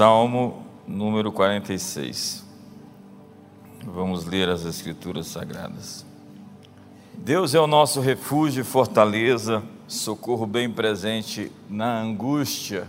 Salmo 0.00 0.64
número 0.88 1.30
46. 1.30 2.42
Vamos 3.84 4.24
ler 4.24 4.48
as 4.48 4.64
Escrituras 4.64 5.26
Sagradas. 5.26 6.06
Deus 7.12 7.54
é 7.54 7.60
o 7.60 7.66
nosso 7.66 8.00
refúgio 8.00 8.62
e 8.62 8.64
fortaleza, 8.64 9.62
socorro 9.86 10.46
bem 10.46 10.70
presente 10.70 11.52
na 11.68 12.00
angústia. 12.00 12.88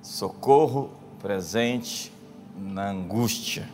Socorro 0.00 0.92
presente 1.20 2.10
na 2.56 2.88
angústia. 2.88 3.68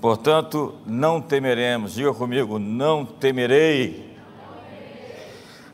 Portanto, 0.00 0.74
não 0.86 1.20
temeremos, 1.20 1.92
diga 1.92 2.14
comigo, 2.14 2.58
não 2.58 3.04
temerei. 3.04 4.05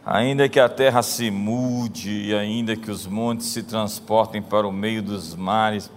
Ainda 0.05 0.49
que 0.49 0.59
a 0.59 0.69
terra 0.69 1.01
se 1.01 1.31
mude, 1.31 2.11
e 2.11 2.35
ainda 2.35 2.75
que 2.75 2.91
os 2.91 3.07
montes 3.07 3.47
se 3.47 3.63
transportem 3.63 4.43
para 4.43 4.67
o 4.67 4.73
meio 4.73 5.01
dos 5.01 5.37
mares, 5.37 5.89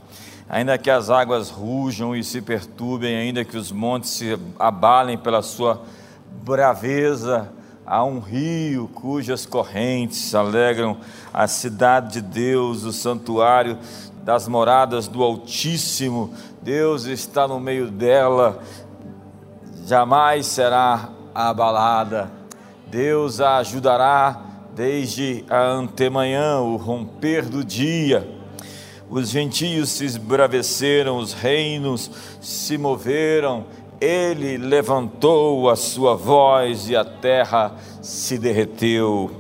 ainda 0.48 0.78
que 0.78 0.92
as 0.92 1.10
águas 1.10 1.50
rujam 1.50 2.16
e 2.16 2.24
se 2.24 2.40
perturbem, 2.40 3.16
ainda 3.16 3.44
que 3.44 3.58
os 3.58 3.72
montes 3.72 4.12
se 4.12 4.38
abalem 4.60 5.18
pela 5.18 5.42
sua 5.42 5.82
braveza, 6.44 7.52
há 7.84 8.04
um 8.04 8.20
rio 8.20 8.88
cujas 8.94 9.44
correntes 9.44 10.36
alegram 10.36 10.98
a 11.34 11.48
cidade 11.48 12.14
de 12.14 12.22
Deus, 12.22 12.84
o 12.84 12.94
santuário 12.94 13.76
das 14.24 14.48
moradas 14.48 15.08
do 15.08 15.24
Altíssimo. 15.24 16.32
Deus 16.62 17.06
está 17.06 17.48
no 17.48 17.60
meio 17.60 17.90
dela, 17.90 18.60
jamais 19.84 20.46
será 20.46 21.10
abalada. 21.34 22.45
Deus 22.88 23.42
a 23.42 23.58
ajudará 23.58 24.42
desde 24.76 25.46
a 25.50 25.62
antemanhã, 25.62 26.60
o 26.60 26.76
romper 26.76 27.46
do 27.46 27.64
dia. 27.64 28.30
Os 29.10 29.30
gentios 29.30 29.90
se 29.90 30.06
esbraveceram, 30.06 31.18
os 31.18 31.34
reinos 31.34 32.12
se 32.42 32.78
moveram, 32.78 33.66
ele 34.02 34.58
levantou 34.58 35.70
a 35.70 35.76
sua 35.76 36.16
voz 36.16 36.90
e 36.90 36.96
a 36.96 37.06
terra 37.06 37.76
se 38.02 38.38
derreteu. 38.38 39.32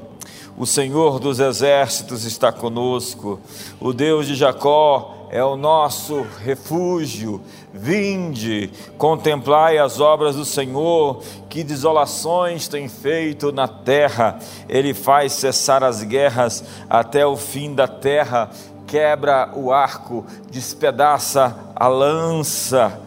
O 0.57 0.65
Senhor 0.65 1.19
dos 1.19 1.39
exércitos 1.39 2.23
está 2.23 2.52
conosco, 2.52 3.39
o 3.80 3.91
Deus 3.91 4.27
de 4.27 4.35
Jacó 4.35 5.14
é 5.29 5.43
o 5.43 5.55
nosso 5.55 6.25
refúgio. 6.43 7.41
Vinde, 7.73 8.69
contemplai 8.97 9.77
as 9.77 9.99
obras 9.99 10.35
do 10.35 10.45
Senhor, 10.45 11.21
que 11.49 11.63
desolações 11.63 12.67
tem 12.67 12.87
feito 12.87 13.51
na 13.51 13.67
terra. 13.67 14.39
Ele 14.67 14.93
faz 14.93 15.33
cessar 15.33 15.83
as 15.83 16.03
guerras 16.03 16.63
até 16.89 17.25
o 17.25 17.35
fim 17.35 17.73
da 17.73 17.87
terra, 17.87 18.49
quebra 18.87 19.51
o 19.55 19.71
arco, 19.71 20.25
despedaça 20.49 21.55
a 21.75 21.87
lança, 21.87 22.99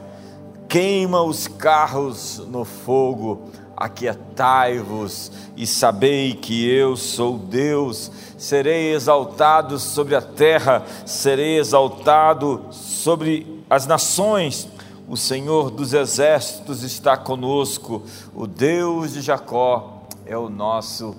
queima 0.68 1.22
os 1.22 1.48
carros 1.48 2.38
no 2.48 2.64
fogo 2.64 3.50
aquietai-vos 3.78 5.30
e 5.56 5.66
sabei 5.66 6.34
que 6.34 6.68
eu 6.68 6.96
sou 6.96 7.38
Deus. 7.38 8.10
Serei 8.36 8.92
exaltado 8.92 9.78
sobre 9.78 10.16
a 10.16 10.20
terra, 10.20 10.84
serei 11.06 11.58
exaltado 11.58 12.66
sobre 12.72 13.62
as 13.70 13.86
nações. 13.86 14.68
O 15.08 15.16
Senhor 15.16 15.70
dos 15.70 15.94
exércitos 15.94 16.82
está 16.82 17.16
conosco, 17.16 18.02
o 18.34 18.46
Deus 18.46 19.14
de 19.14 19.22
Jacó 19.22 20.02
é 20.26 20.36
o 20.36 20.50
nosso 20.50 21.16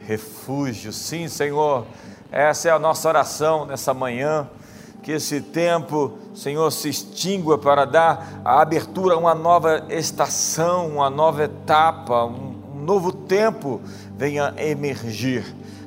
refúgio. 0.00 0.92
Sim, 0.92 1.28
Senhor, 1.28 1.86
essa 2.32 2.68
é 2.68 2.72
a 2.72 2.78
nossa 2.78 3.08
oração 3.08 3.64
nessa 3.64 3.94
manhã 3.94 4.48
que 5.08 5.12
esse 5.12 5.40
tempo, 5.40 6.18
Senhor, 6.34 6.70
se 6.70 6.90
extingua 6.90 7.56
para 7.56 7.86
dar 7.86 8.42
a 8.44 8.60
abertura 8.60 9.14
a 9.14 9.16
uma 9.16 9.34
nova 9.34 9.86
estação, 9.88 10.86
uma 10.86 11.08
nova 11.08 11.44
etapa, 11.44 12.26
um, 12.26 12.82
novo 12.84 13.10
tempo 13.10 13.80
venha 14.18 14.52
emergir. 14.58 15.46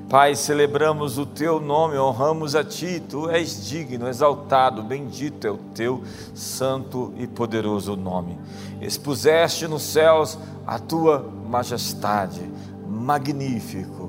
Pai, 0.10 0.34
celebramos 0.34 1.20
o 1.20 1.26
teu 1.28 1.60
nome, 1.60 2.00
honramos 2.00 2.56
a 2.56 2.64
ti, 2.64 3.00
tu 3.00 3.30
és 3.30 3.64
digno, 3.64 4.10
exaltado, 4.10 4.82
bendito 4.82 5.46
é 5.46 5.52
o 5.52 5.58
teu 5.76 6.02
santo 6.34 7.14
e 7.16 7.28
poderoso 7.28 7.96
nome. 7.96 8.40
Expuseste 8.82 9.68
nos 9.68 9.84
céus 9.84 10.36
a 10.66 10.80
tua 10.80 11.32
majestade, 11.48 12.42
magnífico 12.90 14.01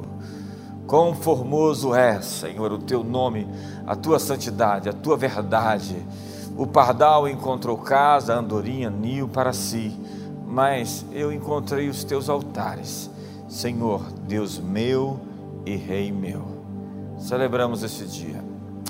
Quão 0.86 1.14
formoso 1.14 1.94
é, 1.94 2.20
Senhor, 2.20 2.72
o 2.72 2.78
teu 2.78 3.04
nome, 3.04 3.46
a 3.86 3.94
tua 3.94 4.18
santidade, 4.18 4.88
a 4.88 4.92
tua 4.92 5.16
verdade. 5.16 5.96
O 6.56 6.66
pardal 6.66 7.28
encontrou 7.28 7.78
casa, 7.78 8.34
a 8.34 8.38
andorinha, 8.38 8.90
ninho 8.90 9.26
para 9.26 9.52
si, 9.52 9.98
mas 10.46 11.06
eu 11.12 11.32
encontrei 11.32 11.88
os 11.88 12.04
teus 12.04 12.28
altares, 12.28 13.10
Senhor, 13.48 14.02
Deus 14.26 14.58
meu 14.58 15.18
e 15.64 15.76
Rei 15.76 16.12
meu. 16.12 16.42
Celebramos 17.18 17.82
esse 17.82 18.04
dia, 18.04 18.44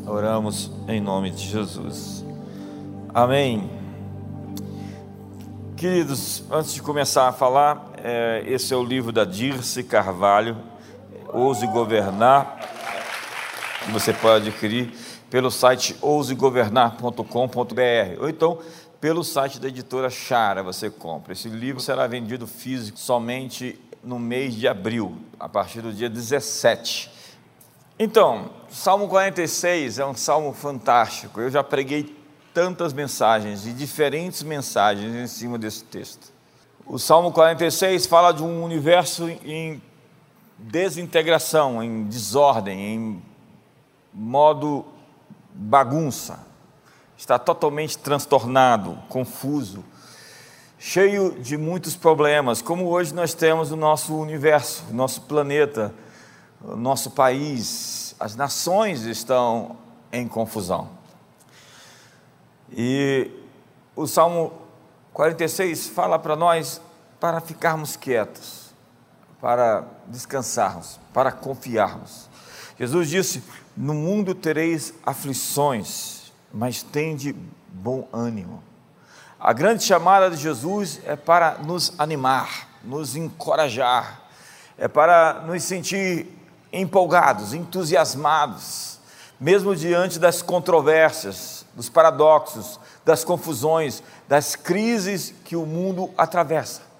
oramos 0.06 0.72
em 0.88 1.00
nome 1.00 1.31
de 1.31 1.47
Jesus. 1.47 2.25
Amém. 3.14 3.70
Queridos, 5.76 6.42
antes 6.50 6.72
de 6.75 6.82
começar 6.82 7.28
a 7.28 7.32
falar, 7.32 7.92
é, 8.02 8.42
esse 8.47 8.72
é 8.72 8.76
o 8.76 8.82
livro 8.82 9.12
da 9.12 9.25
Dirce 9.25 9.84
Carvalho 9.84 10.71
Ouse 11.32 11.66
Governar, 11.66 12.59
que 13.84 13.91
você 13.91 14.12
pode 14.12 14.48
adquirir 14.48 14.93
pelo 15.31 15.50
site 15.50 15.97
ousegovernar.com.br 16.03 18.20
ou 18.20 18.28
então 18.28 18.59
pelo 19.00 19.25
site 19.25 19.59
da 19.59 19.69
editora 19.69 20.10
Chara 20.10 20.62
você 20.62 20.91
compra. 20.91 21.32
Esse 21.32 21.48
livro 21.48 21.81
será 21.81 22.06
vendido 22.06 22.47
físico 22.47 22.98
somente 22.98 23.81
no 24.04 24.19
mês 24.19 24.54
de 24.54 24.69
abril, 24.69 25.16
a 25.41 25.48
partir 25.48 25.81
do 25.81 25.93
dia 25.93 26.10
17. 26.10 27.10
Então, 27.99 28.50
Salmo 28.69 29.09
46 29.09 29.99
é 29.99 30.04
um 30.04 30.14
salmo 30.14 30.53
fantástico. 30.53 31.41
Eu 31.41 31.50
já 31.50 31.64
preguei 31.64 32.14
tantas 32.53 32.93
mensagens 32.93 33.66
e 33.66 33.72
diferentes 33.72 34.43
mensagens 34.43 35.14
em 35.14 35.26
cima 35.26 35.59
desse 35.59 35.84
texto. 35.84 36.31
O 36.84 36.99
Salmo 36.99 37.32
46 37.32 38.06
fala 38.06 38.32
de 38.32 38.43
um 38.43 38.62
universo 38.62 39.28
em 39.28 39.81
desintegração, 40.62 41.82
em 41.82 42.04
desordem, 42.04 42.94
em 42.94 43.22
modo 44.14 44.84
bagunça. 45.52 46.46
Está 47.16 47.38
totalmente 47.38 47.98
transtornado, 47.98 48.98
confuso, 49.08 49.84
cheio 50.78 51.32
de 51.40 51.56
muitos 51.56 51.96
problemas, 51.96 52.62
como 52.62 52.88
hoje 52.88 53.14
nós 53.14 53.34
temos 53.34 53.70
o 53.70 53.76
nosso 53.76 54.14
universo, 54.14 54.84
o 54.90 54.94
nosso 54.94 55.22
planeta, 55.22 55.94
o 56.60 56.76
nosso 56.76 57.10
país, 57.10 58.14
as 58.18 58.34
nações 58.34 59.02
estão 59.02 59.76
em 60.12 60.26
confusão. 60.26 60.88
E 62.70 63.30
o 63.94 64.06
Salmo 64.06 64.52
46 65.12 65.88
fala 65.88 66.18
para 66.18 66.34
nós 66.34 66.80
para 67.20 67.40
ficarmos 67.40 67.94
quietos 67.94 68.61
para 69.42 69.84
descansarmos, 70.06 71.00
para 71.12 71.32
confiarmos. 71.32 72.30
Jesus 72.78 73.10
disse: 73.10 73.42
No 73.76 73.92
mundo 73.92 74.36
tereis 74.36 74.94
aflições, 75.04 76.32
mas 76.54 76.80
tende 76.80 77.34
bom 77.69 78.06
ânimo. 78.12 78.62
A 79.41 79.52
grande 79.52 79.82
chamada 79.82 80.31
de 80.31 80.36
Jesus 80.36 81.00
é 81.04 81.16
para 81.16 81.58
nos 81.58 81.92
animar, 81.98 82.69
nos 82.84 83.16
encorajar, 83.16 84.22
é 84.78 84.86
para 84.86 85.42
nos 85.44 85.64
sentir 85.64 86.28
empolgados, 86.72 87.52
entusiasmados, 87.52 89.00
mesmo 89.41 89.75
diante 89.75 90.20
das 90.20 90.41
controvérsias, 90.41 91.66
dos 91.75 91.88
paradoxos, 91.88 92.78
das 93.05 93.25
confusões, 93.25 94.05
das 94.28 94.55
crises 94.55 95.34
que 95.44 95.56
o 95.56 95.66
mundo 95.66 96.11
atravessa 96.16 96.91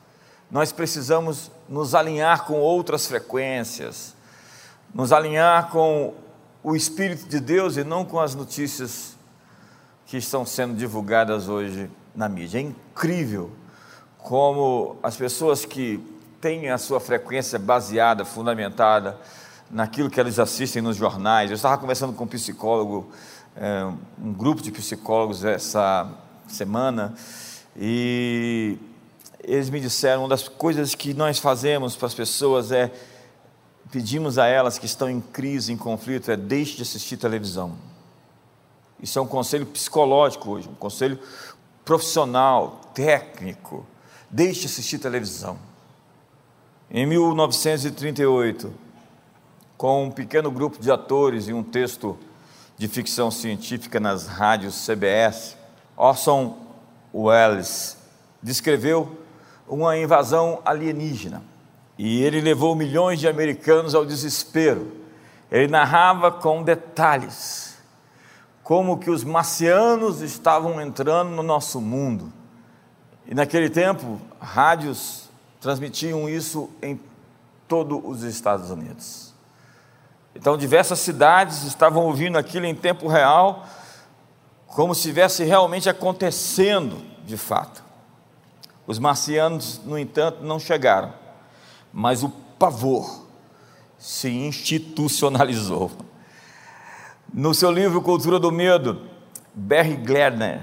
nós 0.53 0.71
precisamos 0.71 1.51
nos 1.67 1.95
alinhar 1.95 2.45
com 2.45 2.61
outras 2.61 3.07
frequências, 3.07 4.15
nos 4.95 5.11
alinhar 5.11 5.71
com 5.71 6.13
o 6.63 6.77
Espírito 6.77 7.27
de 7.27 7.41
Deus 7.41 7.79
e 7.79 7.83
não 7.83 8.05
com 8.05 8.21
as 8.21 8.35
notícias 8.35 9.17
que 10.05 10.19
estão 10.19 10.45
sendo 10.45 10.75
divulgadas 10.75 11.49
hoje 11.49 11.91
na 12.15 12.29
mídia. 12.29 12.59
É 12.59 12.61
incrível 12.61 13.51
como 14.19 14.99
as 15.03 15.17
pessoas 15.17 15.65
que 15.65 15.99
têm 16.39 16.69
a 16.69 16.77
sua 16.77 17.01
frequência 17.01 17.59
baseada, 17.59 18.23
fundamentada 18.23 19.19
naquilo 19.71 20.11
que 20.11 20.21
eles 20.21 20.39
assistem 20.39 20.83
nos 20.83 20.99
jornais. 20.99 21.51
Eu 21.51 21.57
estava 21.57 21.79
conversando 21.79 22.13
com 22.13 22.25
um 22.25 22.29
psicólogo, 22.29 23.11
é, 23.57 23.91
um 24.23 24.35
grupo 24.35 24.61
de 24.61 24.71
psicólogos 24.71 25.47
essa 25.47 26.07
semana, 26.47 27.15
e 27.75 28.79
eles 29.45 29.71
me 29.71 29.81
disseram, 29.81 30.23
uma 30.23 30.29
das 30.29 30.49
coisas 30.49 30.95
que 30.95 31.13
nós 31.15 31.39
fazemos 31.39 31.97
para 31.97 32.07
as 32.07 32.15
pessoas 32.15 32.71
é 32.71 32.93
pedimos 33.91 34.39
a 34.39 34.47
elas 34.47 34.79
que 34.79 34.87
estão 34.87 35.11
em 35.11 35.21
crise, 35.21 35.73
em 35.73 35.77
conflito, 35.77 36.31
é 36.31 36.37
deixe 36.37 36.77
de 36.77 36.83
assistir 36.83 37.17
televisão. 37.17 37.77
Isso 39.01 39.19
é 39.19 39.23
um 39.23 39.27
conselho 39.27 39.67
psicológico 39.67 40.51
hoje, 40.51 40.69
um 40.69 40.75
conselho 40.75 41.19
profissional, 41.85 42.81
técnico. 42.95 43.85
Deixe 44.31 44.67
assistir 44.67 44.99
televisão. 44.99 45.59
Em 46.91 47.05
1938, 47.05 48.73
com 49.77 50.05
um 50.05 50.11
pequeno 50.11 50.51
grupo 50.51 50.81
de 50.81 50.91
atores 50.91 51.49
e 51.49 51.53
um 51.53 51.63
texto 51.63 52.19
de 52.79 52.89
ficção 52.89 53.31
científica 53.31 53.99
nas 53.99 54.27
rádios 54.27 54.87
CBS, 54.87 55.57
Orson 55.97 56.57
Welles 57.13 57.97
descreveu 58.43 59.22
uma 59.75 59.97
invasão 59.97 60.61
alienígena 60.65 61.43
e 61.99 62.23
ele 62.23 62.41
levou 62.41 62.75
milhões 62.75 63.21
de 63.21 63.29
americanos 63.29 63.95
ao 63.95 64.05
desespero. 64.05 64.93
Ele 65.51 65.69
narrava 65.69 66.31
com 66.31 66.63
detalhes 66.63 67.79
como 68.63 68.99
que 68.99 69.11
os 69.11 69.23
marcianos 69.25 70.21
estavam 70.21 70.81
entrando 70.81 71.31
no 71.31 71.43
nosso 71.43 71.81
mundo. 71.81 72.33
E 73.27 73.35
naquele 73.35 73.69
tempo, 73.69 74.21
rádios 74.41 75.29
transmitiam 75.61 76.29
isso 76.29 76.71
em 76.83 76.99
todos 77.69 78.01
os 78.05 78.23
Estados 78.23 78.71
Unidos. 78.71 79.33
Então, 80.35 80.57
diversas 80.57 80.99
cidades 80.99 81.63
estavam 81.65 82.05
ouvindo 82.05 82.39
aquilo 82.39 82.67
em 82.67 82.75
tempo 82.75 83.07
real, 83.07 83.67
como 84.67 84.95
se 84.95 85.01
estivesse 85.01 85.45
realmente 85.45 85.89
acontecendo 85.89 86.97
de 87.25 87.37
fato. 87.37 87.82
Os 88.87 88.99
marcianos, 88.99 89.81
no 89.85 89.99
entanto, 89.99 90.43
não 90.43 90.59
chegaram, 90.59 91.13
mas 91.93 92.23
o 92.23 92.29
pavor 92.29 93.27
se 93.99 94.29
institucionalizou. 94.29 95.91
No 97.33 97.55
seu 97.55 97.71
livro 97.71 98.03
Cultura 98.03 98.39
do 98.39 98.51
Medo, 98.51 99.03
Barry 99.55 99.97
Gardner 99.97 100.61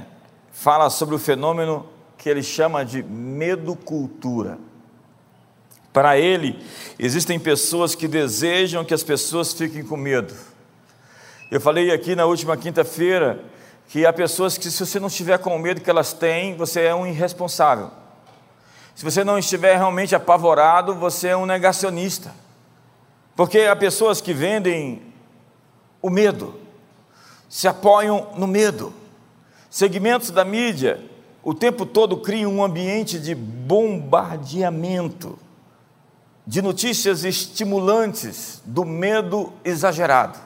fala 0.51 0.89
sobre 0.89 1.16
o 1.16 1.19
fenômeno 1.19 1.88
que 2.18 2.30
ele 2.30 2.44
chama 2.44 2.83
de 2.83 3.01
medo-cultura. 3.01 4.60
Para 5.94 6.18
ele, 6.18 6.62
existem 7.00 7.39
pessoas 7.39 7.95
que 7.95 8.07
desejam 8.07 8.83
que 8.86 8.94
as 8.94 9.04
pessoas 9.04 9.54
fiquem 9.54 9.83
com 9.83 9.98
medo. 9.98 10.33
Eu 11.50 11.60
falei 11.60 11.92
aqui 11.92 12.15
na 12.15 12.25
última 12.25 12.56
quinta-feira 12.56 13.44
que 13.88 14.06
há 14.06 14.13
pessoas 14.13 14.57
que, 14.57 14.69
se 14.69 14.86
você 14.86 15.00
não 15.00 15.07
estiver 15.07 15.39
com 15.39 15.56
o 15.56 15.60
medo 15.60 15.81
que 15.81 15.89
elas 15.89 16.13
têm, 16.13 16.56
você 16.56 16.81
é 16.81 16.94
um 16.94 17.07
irresponsável. 17.07 17.89
Se 19.00 19.06
você 19.06 19.24
não 19.24 19.40
estiver 19.40 19.78
realmente 19.78 20.13
apavorado, 20.13 20.94
você 20.94 21.30
é 21.30 21.38
um 21.38 21.46
negacionista. 21.46 22.36
Porque 23.34 23.60
há 23.60 23.74
pessoas 23.74 24.19
que 24.19 24.34
vendem 24.34 25.01
o 26.01 26.10
medo, 26.10 26.60
se 27.48 27.66
apoiam 27.66 28.34
no 28.36 28.46
medo. 28.46 28.94
Segmentos 29.69 30.31
da 30.31 30.44
mídia 30.44 31.01
o 31.42 31.54
tempo 31.54 31.86
todo 31.86 32.18
criam 32.18 32.54
um 32.54 32.62
ambiente 32.62 33.18
de 33.18 33.34
bombardeamento, 33.34 35.40
de 36.46 36.62
notícias 36.62 37.24
estimulantes, 37.24 38.62
do 38.66 38.84
medo 38.84 39.54
exagerado. 39.63 40.38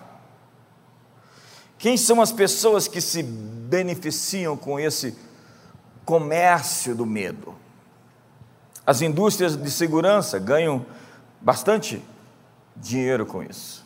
Quem 1.79 1.97
são 1.97 2.21
as 2.21 2.31
pessoas 2.31 2.87
que 2.87 3.01
se 3.01 3.23
beneficiam 3.23 4.55
com 4.55 4.79
esse 4.79 5.17
comércio 6.05 6.93
do 6.93 7.07
medo? 7.07 7.62
As 8.85 9.01
indústrias 9.01 9.55
de 9.55 9.71
segurança 9.71 10.37
ganham 10.39 10.85
bastante 11.39 12.01
dinheiro 12.75 13.25
com 13.25 13.41
isso. 13.41 13.83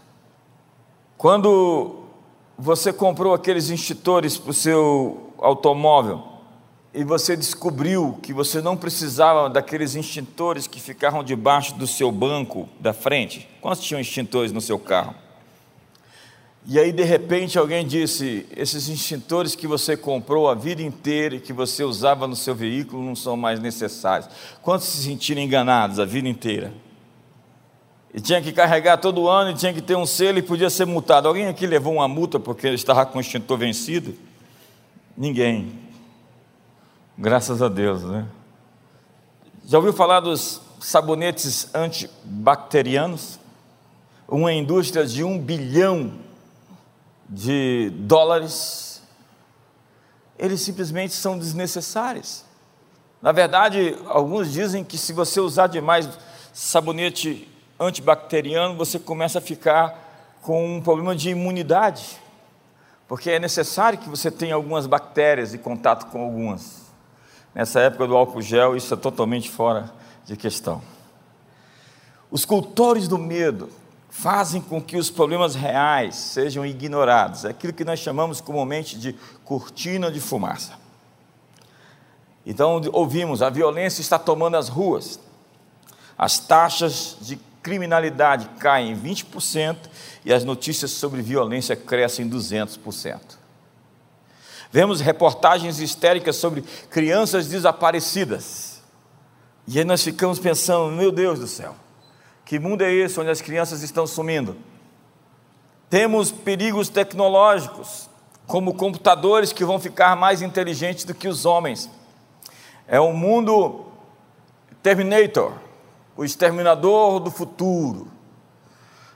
Quando 1.17 2.03
você 2.57 2.91
comprou 2.91 3.33
aqueles 3.33 3.69
extintores 3.69 4.37
para 4.37 4.51
o 4.51 4.53
seu 4.53 5.33
automóvel 5.37 6.23
e 6.93 7.03
você 7.03 7.35
descobriu 7.35 8.17
que 8.23 8.33
você 8.33 8.61
não 8.61 8.75
precisava 8.75 9.49
daqueles 9.49 9.93
extintores 9.93 10.65
que 10.65 10.79
ficavam 10.79 11.23
debaixo 11.23 11.75
do 11.75 11.85
seu 11.85 12.11
banco 12.11 12.67
da 12.79 12.93
frente, 12.93 13.47
quantos 13.61 13.83
tinham 13.83 14.01
extintores 14.01 14.51
no 14.51 14.61
seu 14.61 14.79
carro? 14.79 15.13
E 16.69 16.77
aí, 16.77 16.91
de 16.91 17.03
repente, 17.03 17.57
alguém 17.57 17.87
disse: 17.87 18.45
esses 18.53 18.89
extintores 18.89 19.55
que 19.55 19.65
você 19.65 19.95
comprou 19.95 20.49
a 20.49 20.53
vida 20.53 20.81
inteira 20.81 21.35
e 21.35 21.39
que 21.39 21.53
você 21.53 21.81
usava 21.81 22.27
no 22.27 22.35
seu 22.35 22.53
veículo 22.53 23.01
não 23.01 23.15
são 23.15 23.37
mais 23.37 23.57
necessários. 23.61 24.29
Quantos 24.61 24.87
se 24.87 25.01
sentiram 25.01 25.41
enganados 25.41 25.97
a 25.97 26.03
vida 26.03 26.27
inteira? 26.27 26.73
E 28.13 28.19
tinha 28.19 28.41
que 28.41 28.51
carregar 28.51 28.97
todo 28.97 29.29
ano, 29.29 29.51
e 29.51 29.53
tinha 29.53 29.73
que 29.73 29.81
ter 29.81 29.95
um 29.95 30.05
selo 30.05 30.39
e 30.39 30.41
podia 30.41 30.69
ser 30.69 30.85
multado. 30.85 31.29
Alguém 31.29 31.47
aqui 31.47 31.65
levou 31.65 31.93
uma 31.93 32.07
multa 32.07 32.37
porque 32.37 32.67
estava 32.69 33.05
com 33.05 33.17
o 33.17 33.21
extintor 33.21 33.57
vencido? 33.57 34.13
Ninguém. 35.15 35.71
Graças 37.17 37.61
a 37.61 37.69
Deus, 37.69 38.03
né? 38.03 38.27
Já 39.65 39.77
ouviu 39.77 39.93
falar 39.93 40.19
dos 40.19 40.61
sabonetes 40.81 41.73
antibacterianos? 41.73 43.39
Uma 44.27 44.51
indústria 44.51 45.05
de 45.05 45.23
um 45.23 45.39
bilhão 45.39 46.27
de 47.29 47.91
dólares. 47.95 49.01
Eles 50.37 50.61
simplesmente 50.61 51.13
são 51.13 51.37
desnecessários. 51.37 52.43
Na 53.21 53.31
verdade, 53.31 53.97
alguns 54.05 54.51
dizem 54.51 54.83
que 54.83 54.97
se 54.97 55.11
você 55.11 55.39
usar 55.39 55.67
demais 55.67 56.07
sabonete 56.53 57.47
antibacteriano, 57.79 58.75
você 58.75 58.99
começa 58.99 59.39
a 59.39 59.41
ficar 59.41 60.37
com 60.41 60.77
um 60.77 60.81
problema 60.81 61.15
de 61.15 61.29
imunidade, 61.29 62.17
porque 63.07 63.31
é 63.31 63.39
necessário 63.39 63.99
que 63.99 64.09
você 64.09 64.31
tenha 64.31 64.55
algumas 64.55 64.85
bactérias 64.85 65.53
e 65.53 65.57
contato 65.57 66.09
com 66.11 66.21
algumas. 66.21 66.87
Nessa 67.53 67.79
época 67.81 68.07
do 68.07 68.15
álcool 68.15 68.41
gel, 68.41 68.75
isso 68.75 68.93
é 68.93 68.97
totalmente 68.97 69.49
fora 69.49 69.91
de 70.25 70.37
questão. 70.37 70.81
Os 72.29 72.45
cultores 72.45 73.07
do 73.07 73.17
medo 73.17 73.69
fazem 74.17 74.59
com 74.59 74.81
que 74.81 74.97
os 74.97 75.11
problemas 75.11 75.53
reais 75.53 76.15
sejam 76.15 76.65
ignorados, 76.65 77.45
é 77.45 77.49
aquilo 77.49 77.71
que 77.71 77.85
nós 77.85 77.99
chamamos 77.99 78.41
comumente 78.41 78.97
de 78.97 79.13
cortina 79.45 80.11
de 80.11 80.19
fumaça. 80.19 80.73
Então, 82.43 82.81
ouvimos, 82.93 83.43
a 83.43 83.49
violência 83.51 84.01
está 84.01 84.17
tomando 84.17 84.57
as 84.57 84.69
ruas, 84.69 85.19
as 86.17 86.39
taxas 86.39 87.17
de 87.21 87.35
criminalidade 87.61 88.49
cai 88.57 88.85
em 88.85 88.99
20% 88.99 89.77
e 90.25 90.33
as 90.33 90.43
notícias 90.43 90.89
sobre 90.89 91.21
violência 91.21 91.75
crescem 91.75 92.25
em 92.25 92.29
200%. 92.29 93.19
Vemos 94.71 94.99
reportagens 94.99 95.79
histéricas 95.79 96.37
sobre 96.37 96.63
crianças 96.89 97.47
desaparecidas. 97.47 98.81
E 99.67 99.77
aí 99.77 99.85
nós 99.85 100.03
ficamos 100.03 100.39
pensando, 100.39 100.91
meu 100.95 101.11
Deus 101.11 101.37
do 101.37 101.47
céu, 101.47 101.75
que 102.47 102.57
mundo 102.57 102.81
é 102.81 102.89
esse 102.89 103.19
onde 103.19 103.29
as 103.29 103.41
crianças 103.41 103.83
estão 103.83 104.07
sumindo? 104.07 104.55
Temos 105.89 106.31
perigos 106.31 106.87
tecnológicos, 106.87 108.09
como 108.47 108.73
computadores 108.73 109.51
que 109.51 109.65
vão 109.65 109.77
ficar 109.77 110.15
mais 110.15 110.41
inteligentes 110.41 111.03
do 111.03 111.13
que 111.13 111.27
os 111.27 111.45
homens. 111.45 111.89
É 112.87 113.01
um 113.01 113.11
mundo 113.11 113.85
Terminator, 114.81 115.51
o 116.15 116.23
exterminador 116.23 117.19
do 117.19 117.29
futuro. 117.29 118.07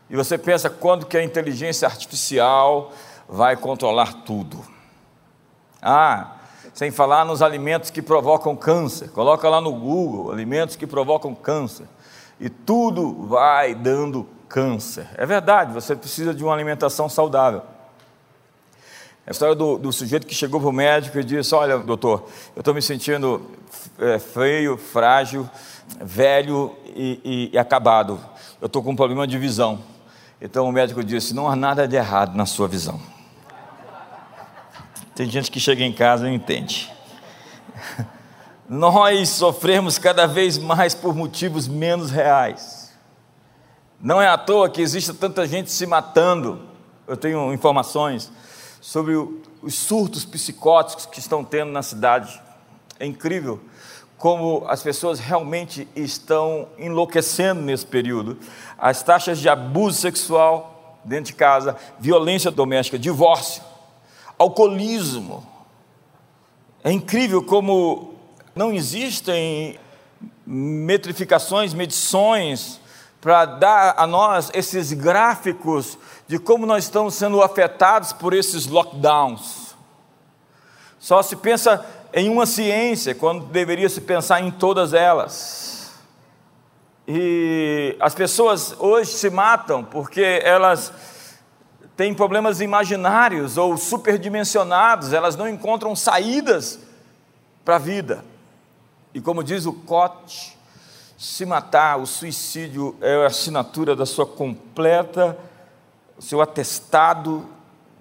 E 0.09 0.15
você 0.17 0.38
pensa 0.38 0.69
quando 0.69 1.05
que 1.05 1.15
a 1.15 1.23
inteligência 1.23 1.88
artificial 1.88 2.91
vai 3.29 3.55
controlar 3.55 4.25
tudo? 4.25 4.61
Ah, 5.81 6.35
sem 6.73 6.91
falar 6.91 7.23
nos 7.23 7.41
alimentos 7.41 7.89
que 7.89 8.01
provocam 8.01 8.57
câncer. 8.57 9.09
Coloca 9.11 9.47
lá 9.47 9.61
no 9.61 9.71
Google, 9.71 10.33
alimentos 10.33 10.75
que 10.75 10.85
provocam 10.85 11.33
câncer. 11.33 11.88
E 12.41 12.50
tudo 12.50 13.27
vai 13.27 13.75
dando 13.75 14.27
câncer. 14.50 15.07
É 15.15 15.27
verdade, 15.27 15.71
você 15.71 15.95
precisa 15.95 16.33
de 16.33 16.43
uma 16.43 16.51
alimentação 16.51 17.07
saudável. 17.07 17.62
A 19.27 19.29
história 19.29 19.53
do, 19.53 19.77
do 19.77 19.93
sujeito 19.93 20.25
que 20.25 20.33
chegou 20.33 20.60
para 20.60 20.69
o 20.69 20.74
médico 20.74 21.19
e 21.19 21.24
disse: 21.24 21.53
Olha, 21.53 21.77
doutor, 21.77 22.27
eu 22.55 22.62
estou 22.62 22.74
me 22.74 22.81
sentindo 22.81 23.48
é, 24.00 24.17
feio, 24.17 24.75
frágil, 24.75 25.48
velho 26.01 26.75
e, 26.88 27.19
e, 27.24 27.50
e 27.53 27.57
acabado. 27.60 28.19
Eu 28.60 28.65
estou 28.65 28.81
com 28.81 28.89
um 28.89 28.95
problema 28.95 29.27
de 29.27 29.38
visão. 29.38 29.79
Então 30.41 30.67
o 30.67 30.71
médico 30.71 31.03
disse: 31.03 31.36
Não 31.36 31.48
há 31.48 31.55
nada 31.55 31.88
de 31.88 31.95
errado 31.95 32.36
na 32.36 32.48
sua 32.48 32.67
visão. 32.67 33.00
Tem 35.13 35.29
gente 35.29 35.51
que 35.51 35.60
chega 35.60 35.83
em 35.83 35.93
casa 35.93 36.27
e 36.27 36.33
entende. 36.33 36.91
Nós 38.73 39.27
sofremos 39.27 39.97
cada 39.97 40.25
vez 40.25 40.57
mais 40.57 40.95
por 40.95 41.13
motivos 41.13 41.67
menos 41.67 42.09
reais. 42.09 42.93
Não 43.99 44.21
é 44.21 44.29
à 44.29 44.37
toa 44.37 44.69
que 44.69 44.81
existe 44.81 45.13
tanta 45.13 45.45
gente 45.45 45.69
se 45.69 45.85
matando. 45.85 46.61
Eu 47.05 47.17
tenho 47.17 47.53
informações 47.53 48.31
sobre 48.79 49.13
os 49.61 49.75
surtos 49.75 50.23
psicóticos 50.23 51.05
que 51.05 51.19
estão 51.19 51.43
tendo 51.43 51.69
na 51.69 51.83
cidade. 51.83 52.41
É 52.97 53.05
incrível 53.05 53.59
como 54.17 54.63
as 54.69 54.81
pessoas 54.81 55.19
realmente 55.19 55.85
estão 55.93 56.69
enlouquecendo 56.77 57.59
nesse 57.61 57.85
período. 57.85 58.37
As 58.77 59.03
taxas 59.03 59.39
de 59.39 59.49
abuso 59.49 59.99
sexual 59.99 60.97
dentro 61.03 61.25
de 61.25 61.33
casa, 61.33 61.75
violência 61.99 62.49
doméstica, 62.49 62.97
divórcio, 62.97 63.61
alcoolismo. 64.39 65.45
É 66.85 66.89
incrível 66.89 67.43
como 67.43 68.11
não 68.55 68.72
existem 68.74 69.79
metrificações, 70.46 71.74
medições 71.74 72.79
para 73.20 73.46
dar 73.46 73.93
a 73.98 74.08
nós 74.08 74.50
esses 74.53 74.91
gráficos 74.93 75.98
de 76.27 76.39
como 76.39 76.65
nós 76.65 76.86
estamos 76.86 77.13
sendo 77.13 77.41
afetados 77.41 78.12
por 78.12 78.34
esses 78.34 78.67
lockdowns. 78.67 79.75
Só 81.00 81.22
se 81.22 81.36
pensa 81.36 81.86
em 82.13 82.29
uma 82.29 82.46
ciência 82.46 83.15
quando 83.15 83.46
deveria 83.46 83.89
se 83.89 84.01
pensar 84.01 84.41
em 84.41 84.51
todas 84.51 84.93
elas. 84.93 85.91
E 87.08 87.96
as 88.00 88.13
pessoas 88.13 88.75
hoje 88.79 89.12
se 89.12 89.29
matam 89.29 89.84
porque 89.84 90.41
elas 90.43 90.93
têm 91.96 92.13
problemas 92.13 92.62
imaginários 92.62 93.58
ou 93.58 93.77
superdimensionados, 93.77 95.13
elas 95.13 95.36
não 95.36 95.48
encontram 95.48 95.96
saídas 95.96 96.79
para 97.63 97.75
a 97.75 97.79
vida. 97.79 98.30
E 99.13 99.20
como 99.20 99.44
diz 99.44 99.65
o 99.65 99.74
Cote, 99.74 100.58
se 101.18 101.46
matar, 101.46 102.00
o 102.00 102.08
suicídio 102.08 102.96
é 103.00 103.24
a 103.24 103.27
assinatura 103.27 103.96
da 103.96 104.06
sua 104.06 104.25
completa, 104.25 105.38
seu 106.18 106.41
atestado 106.41 107.48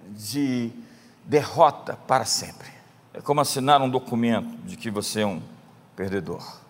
de 0.09 0.71
derrota 1.25 1.97
para 2.07 2.25
sempre. 2.25 2.71
É 3.13 3.21
como 3.21 3.41
assinar 3.41 3.81
um 3.81 3.89
documento 3.89 4.57
de 4.65 4.75
que 4.75 4.89
você 4.89 5.21
é 5.21 5.25
um 5.25 5.41
perdedor. 5.95 6.61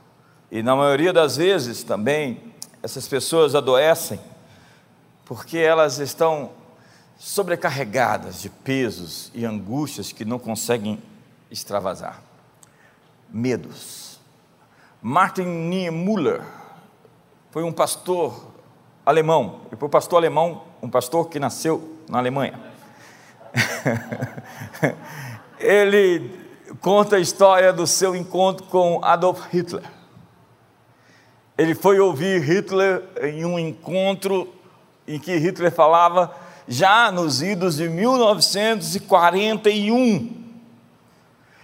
E 0.52 0.62
na 0.62 0.76
maioria 0.76 1.14
das 1.14 1.38
vezes 1.38 1.84
também, 1.84 2.54
essas 2.84 3.08
pessoas 3.08 3.56
adoecem 3.56 4.20
porque 5.24 5.58
elas 5.58 6.00
estão 6.00 6.52
sobrecarregadas 7.18 8.42
de 8.42 8.50
pesos 8.50 9.32
e 9.34 9.46
angústias 9.46 10.12
que 10.12 10.26
não 10.26 10.38
conseguem 10.38 11.02
extravasar. 11.50 12.22
Medos 13.30 14.11
Martin 15.02 15.46
Niemöller 15.46 16.42
foi 17.50 17.64
um 17.64 17.72
pastor 17.72 18.52
alemão, 19.04 19.62
e 19.72 19.76
foi 19.76 19.88
um 19.88 19.92
pastor 19.92 20.18
alemão, 20.18 20.62
um 20.82 20.90
pastor 20.90 21.28
que 21.28 21.40
nasceu 21.40 21.98
na 22.08 22.20
Alemanha. 22.20 22.60
Ele 25.60 26.40
conta 26.80 27.16
a 27.16 27.20
história 27.20 27.74
do 27.74 27.88
seu 27.88 28.16
encontro 28.16 28.68
com 28.68 29.04
Adolf 29.04 29.48
Hitler. 29.52 29.84
Ele 31.58 31.74
foi 31.74 32.00
ouvir 32.00 32.40
Hitler 32.42 33.04
em 33.22 33.44
um 33.44 33.58
encontro 33.58 34.54
em 35.08 35.18
que 35.20 35.36
Hitler 35.36 35.72
falava 35.72 36.32
já 36.68 37.12
nos 37.12 37.42
idos 37.42 37.78
de 37.78 37.90
1941. 37.90 40.40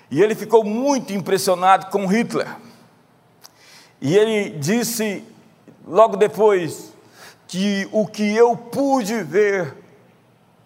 E 0.10 0.22
ele 0.22 0.36
ficou 0.36 0.64
muito 0.64 1.12
impressionado 1.14 1.88
com 1.88 2.08
Hitler. 2.08 2.48
E 4.02 4.16
ele 4.16 4.52
disse 4.58 5.24
logo 5.86 6.16
depois 6.18 6.94
que 7.48 7.88
o 7.92 8.06
que 8.06 8.36
eu 8.36 8.56
pude 8.56 9.24
ver 9.24 9.74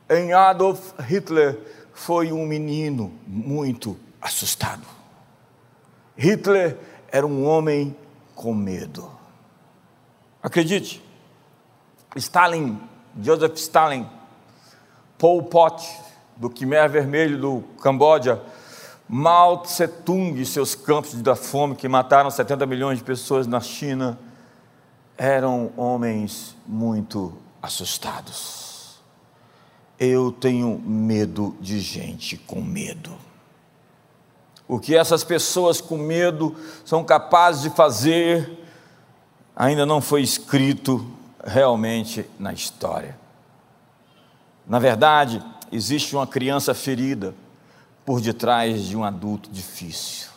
em 0.09 0.33
Adolf 0.33 0.93
Hitler 0.99 1.57
foi 1.93 2.31
um 2.31 2.45
menino 2.45 3.13
muito 3.25 3.97
assustado. 4.21 4.85
Hitler 6.17 6.77
era 7.11 7.25
um 7.25 7.47
homem 7.47 7.95
com 8.35 8.53
medo. 8.53 9.09
Acredite, 10.43 11.03
Stalin, 12.15 12.79
Joseph 13.21 13.55
Stalin, 13.57 14.07
Pol 15.17 15.43
Pot, 15.43 15.87
do 16.35 16.49
Khmer 16.49 16.89
Vermelho 16.89 17.39
do 17.39 17.61
Camboja, 17.81 18.41
Mao 19.13 19.57
Tse-tung 19.57 20.39
e 20.39 20.45
seus 20.45 20.73
campos 20.73 21.21
da 21.21 21.35
fome 21.35 21.75
que 21.75 21.89
mataram 21.89 22.31
70 22.31 22.65
milhões 22.65 22.99
de 22.99 23.03
pessoas 23.03 23.45
na 23.45 23.59
China 23.59 24.17
eram 25.17 25.69
homens 25.75 26.55
muito 26.65 27.33
assustados. 27.61 29.01
Eu 29.99 30.31
tenho 30.31 30.79
medo 30.79 31.57
de 31.59 31.81
gente 31.81 32.37
com 32.37 32.61
medo. 32.61 33.11
O 34.65 34.79
que 34.79 34.95
essas 34.95 35.25
pessoas 35.25 35.81
com 35.81 35.97
medo 35.97 36.55
são 36.85 37.03
capazes 37.03 37.63
de 37.63 37.69
fazer 37.71 38.65
ainda 39.53 39.85
não 39.85 39.99
foi 39.99 40.21
escrito 40.21 41.05
realmente 41.43 42.25
na 42.39 42.53
história. 42.53 43.19
Na 44.65 44.79
verdade, 44.79 45.43
existe 45.69 46.15
uma 46.15 46.25
criança 46.25 46.73
ferida 46.73 47.35
por 48.11 48.19
detrás 48.19 48.87
de 48.87 48.97
um 48.97 49.05
adulto 49.05 49.49
difícil. 49.49 50.27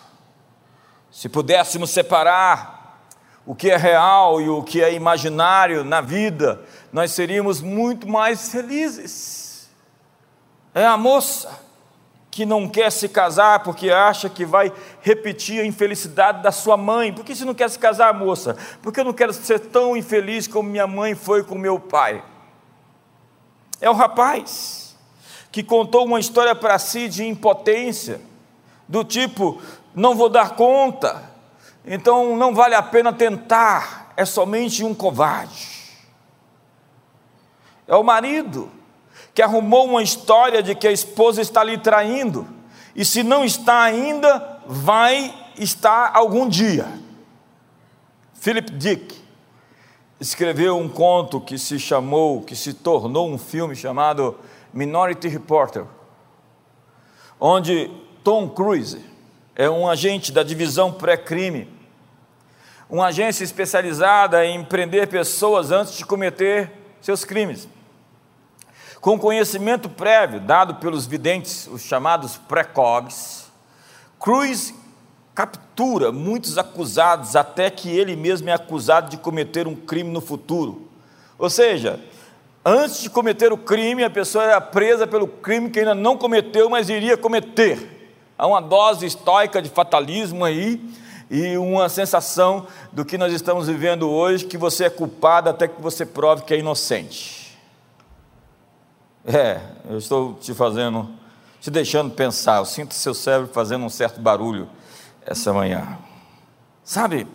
Se 1.10 1.28
pudéssemos 1.28 1.90
separar 1.90 3.04
o 3.44 3.52
que 3.52 3.68
é 3.68 3.76
real 3.76 4.40
e 4.40 4.48
o 4.48 4.62
que 4.62 4.80
é 4.80 4.94
imaginário 4.94 5.82
na 5.82 6.00
vida, 6.00 6.62
nós 6.92 7.10
seríamos 7.10 7.60
muito 7.60 8.08
mais 8.08 8.48
felizes. 8.52 9.68
É 10.72 10.86
a 10.86 10.96
moça 10.96 11.50
que 12.30 12.46
não 12.46 12.68
quer 12.68 12.92
se 12.92 13.08
casar 13.08 13.64
porque 13.64 13.90
acha 13.90 14.30
que 14.30 14.44
vai 14.44 14.72
repetir 15.00 15.60
a 15.60 15.66
infelicidade 15.66 16.44
da 16.44 16.52
sua 16.52 16.76
mãe. 16.76 17.12
Por 17.12 17.24
que 17.24 17.34
você 17.34 17.44
não 17.44 17.54
quer 17.54 17.68
se 17.68 17.78
casar, 17.80 18.14
moça? 18.14 18.56
Porque 18.82 19.00
eu 19.00 19.04
não 19.04 19.12
quero 19.12 19.32
ser 19.32 19.58
tão 19.58 19.96
infeliz 19.96 20.46
como 20.46 20.70
minha 20.70 20.86
mãe 20.86 21.16
foi 21.16 21.42
com 21.42 21.58
meu 21.58 21.80
pai. 21.80 22.22
É 23.80 23.90
o 23.90 23.94
rapaz 23.94 24.83
que 25.54 25.62
contou 25.62 26.04
uma 26.04 26.18
história 26.18 26.52
para 26.52 26.76
si 26.80 27.08
de 27.08 27.24
impotência, 27.24 28.20
do 28.88 29.04
tipo: 29.04 29.62
não 29.94 30.16
vou 30.16 30.28
dar 30.28 30.56
conta, 30.56 31.30
então 31.86 32.36
não 32.36 32.52
vale 32.52 32.74
a 32.74 32.82
pena 32.82 33.12
tentar, 33.12 34.12
é 34.16 34.24
somente 34.24 34.82
um 34.82 34.92
covarde. 34.92 35.68
É 37.86 37.94
o 37.94 38.02
marido 38.02 38.68
que 39.32 39.42
arrumou 39.42 39.86
uma 39.86 40.02
história 40.02 40.60
de 40.60 40.74
que 40.74 40.88
a 40.88 40.92
esposa 40.92 41.40
está 41.40 41.62
lhe 41.62 41.78
traindo, 41.78 42.48
e 42.92 43.04
se 43.04 43.22
não 43.22 43.44
está 43.44 43.80
ainda, 43.80 44.58
vai 44.66 45.32
estar 45.56 46.10
algum 46.16 46.48
dia. 46.48 46.88
Philip 48.40 48.72
Dick 48.72 49.22
escreveu 50.18 50.76
um 50.76 50.88
conto 50.88 51.40
que 51.40 51.58
se 51.58 51.78
chamou, 51.78 52.42
que 52.42 52.56
se 52.56 52.74
tornou 52.74 53.30
um 53.30 53.38
filme 53.38 53.76
chamado 53.76 54.36
Minority 54.74 55.28
Reporter, 55.28 55.84
onde 57.38 57.88
Tom 58.24 58.48
Cruise 58.48 58.98
é 59.54 59.70
um 59.70 59.88
agente 59.88 60.32
da 60.32 60.42
divisão 60.42 60.92
pré-crime, 60.92 61.72
uma 62.90 63.06
agência 63.06 63.44
especializada 63.44 64.44
em 64.44 64.64
prender 64.64 65.06
pessoas 65.06 65.70
antes 65.70 65.96
de 65.96 66.04
cometer 66.04 66.72
seus 67.00 67.24
crimes. 67.24 67.68
Com 69.00 69.16
conhecimento 69.16 69.88
prévio 69.88 70.40
dado 70.40 70.74
pelos 70.76 71.06
videntes, 71.06 71.68
os 71.68 71.82
chamados 71.82 72.36
precogs, 72.36 73.44
Cruz 74.18 74.74
captura 75.34 76.10
muitos 76.10 76.58
acusados 76.58 77.36
até 77.36 77.70
que 77.70 77.90
ele 77.90 78.16
mesmo 78.16 78.48
é 78.48 78.52
acusado 78.52 79.08
de 79.08 79.18
cometer 79.18 79.68
um 79.68 79.76
crime 79.76 80.10
no 80.10 80.20
futuro. 80.20 80.88
Ou 81.38 81.50
seja, 81.50 82.00
Antes 82.66 83.02
de 83.02 83.10
cometer 83.10 83.52
o 83.52 83.58
crime, 83.58 84.02
a 84.02 84.08
pessoa 84.08 84.44
era 84.44 84.58
presa 84.58 85.06
pelo 85.06 85.28
crime 85.28 85.68
que 85.68 85.80
ainda 85.80 85.94
não 85.94 86.16
cometeu, 86.16 86.70
mas 86.70 86.88
iria 86.88 87.14
cometer. 87.14 88.16
Há 88.38 88.46
uma 88.46 88.62
dose 88.62 89.04
estoica 89.04 89.60
de 89.60 89.68
fatalismo 89.68 90.46
aí 90.46 90.80
e 91.30 91.58
uma 91.58 91.90
sensação 91.90 92.66
do 92.90 93.04
que 93.04 93.18
nós 93.18 93.34
estamos 93.34 93.66
vivendo 93.66 94.08
hoje, 94.08 94.46
que 94.46 94.56
você 94.56 94.84
é 94.84 94.90
culpado 94.90 95.50
até 95.50 95.68
que 95.68 95.78
você 95.82 96.06
prove 96.06 96.44
que 96.44 96.54
é 96.54 96.58
inocente. 96.58 97.54
É, 99.26 99.60
eu 99.90 99.98
estou 99.98 100.32
te 100.32 100.54
fazendo, 100.54 101.10
te 101.60 101.70
deixando 101.70 102.14
pensar, 102.14 102.58
eu 102.58 102.64
sinto 102.64 102.94
seu 102.94 103.12
cérebro 103.12 103.52
fazendo 103.52 103.84
um 103.84 103.90
certo 103.90 104.22
barulho 104.22 104.70
essa 105.26 105.52
manhã. 105.52 105.98
Sabe, 106.82 107.26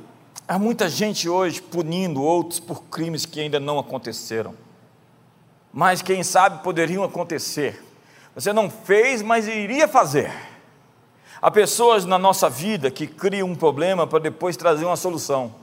há 0.48 0.58
muita 0.58 0.90
gente 0.90 1.30
hoje 1.30 1.62
punindo 1.62 2.24
outros 2.24 2.60
por 2.60 2.82
crimes 2.86 3.28
que 3.28 3.40
ainda 3.40 3.60
não 3.60 3.78
aconteceram 3.78 4.56
mas 5.72 6.02
quem 6.02 6.24
sabe 6.24 6.64
poderiam 6.64 7.04
acontecer. 7.04 7.84
Você 8.36 8.54
não 8.54 8.70
fez, 8.70 9.22
mas 9.22 9.48
iria 9.48 9.88
fazer. 9.88 10.32
Há 11.42 11.50
pessoas 11.50 12.06
na 12.06 12.18
nossa 12.18 12.50
vida 12.50 12.92
que 12.92 13.08
criam 13.08 13.50
um 13.50 13.56
problema 13.56 14.06
para 14.06 14.20
depois 14.20 14.58
trazer 14.58 14.86
uma 14.86 14.98
solução. 14.98 15.54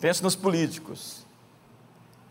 Pense 0.00 0.22
nos 0.22 0.34
políticos, 0.34 1.24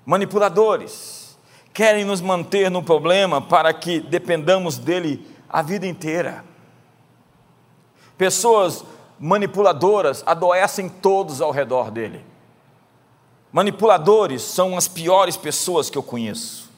manipuladores, 0.06 1.38
querem 1.74 2.04
nos 2.04 2.22
manter 2.22 2.70
no 2.70 2.84
problema 2.84 3.42
para 3.42 3.74
que 3.74 4.00
dependamos 4.00 4.78
dele 4.78 5.26
a 5.50 5.62
vida 5.62 5.88
inteira. 5.88 6.44
Pessoas 8.18 8.84
manipuladoras 9.20 10.24
adoecem 10.26 10.90
todos 10.90 11.42
ao 11.42 11.52
redor 11.52 11.92
dele. 11.92 12.31
Manipuladores 13.52 14.42
são 14.42 14.78
as 14.78 14.88
piores 14.88 15.36
pessoas 15.36 15.90
que 15.90 15.98
eu 15.98 16.04
conheço. 16.04 16.70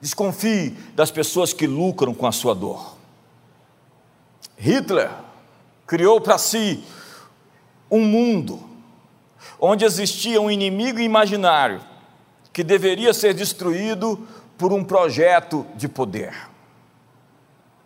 Desconfie 0.00 0.70
das 0.94 1.10
pessoas 1.10 1.52
que 1.52 1.66
lucram 1.66 2.14
com 2.14 2.26
a 2.26 2.32
sua 2.32 2.54
dor. 2.54 2.96
Hitler 4.56 5.10
criou 5.86 6.20
para 6.20 6.38
si 6.38 6.84
um 7.90 8.00
mundo 8.00 8.60
onde 9.60 9.84
existia 9.84 10.40
um 10.40 10.50
inimigo 10.50 11.00
imaginário 11.00 11.80
que 12.52 12.62
deveria 12.64 13.12
ser 13.12 13.34
destruído 13.34 14.26
por 14.56 14.72
um 14.72 14.84
projeto 14.84 15.66
de 15.74 15.88
poder. 15.88 16.34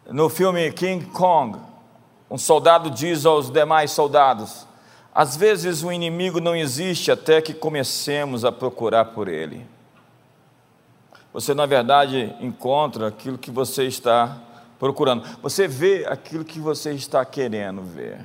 No 0.06 0.28
filme 0.28 0.70
King 0.72 1.04
Kong, 1.06 1.58
um 2.30 2.38
soldado 2.38 2.90
diz 2.90 3.26
aos 3.26 3.50
demais 3.50 3.90
soldados: 3.90 4.66
às 5.14 5.36
vezes 5.36 5.82
o 5.82 5.90
inimigo 5.90 6.40
não 6.40 6.54
existe 6.54 7.10
até 7.10 7.42
que 7.42 7.52
comecemos 7.52 8.44
a 8.44 8.52
procurar 8.52 9.06
por 9.06 9.28
ele. 9.28 9.66
Você, 11.32 11.54
na 11.54 11.66
verdade, 11.66 12.34
encontra 12.40 13.08
aquilo 13.08 13.38
que 13.38 13.50
você 13.50 13.84
está 13.84 14.36
procurando. 14.78 15.24
Você 15.42 15.68
vê 15.68 16.06
aquilo 16.08 16.44
que 16.44 16.58
você 16.58 16.92
está 16.92 17.24
querendo 17.24 17.82
ver. 17.82 18.20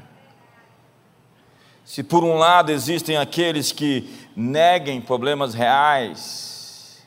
Se 1.83 2.01
por 2.01 2.23
um 2.23 2.35
lado 2.35 2.71
existem 2.71 3.15
aqueles 3.15 3.71
que 3.71 4.09
neguem 4.35 4.99
problemas 4.99 5.53
reais, 5.53 7.03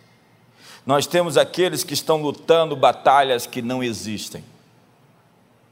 nós 0.87 1.07
temos 1.07 1.37
aqueles 1.37 1.83
que 1.83 1.95
estão 1.95 2.23
lutando 2.23 2.77
batalhas 2.77 3.47
que 3.47 3.61
não 3.61 3.83
existem. 3.83 4.45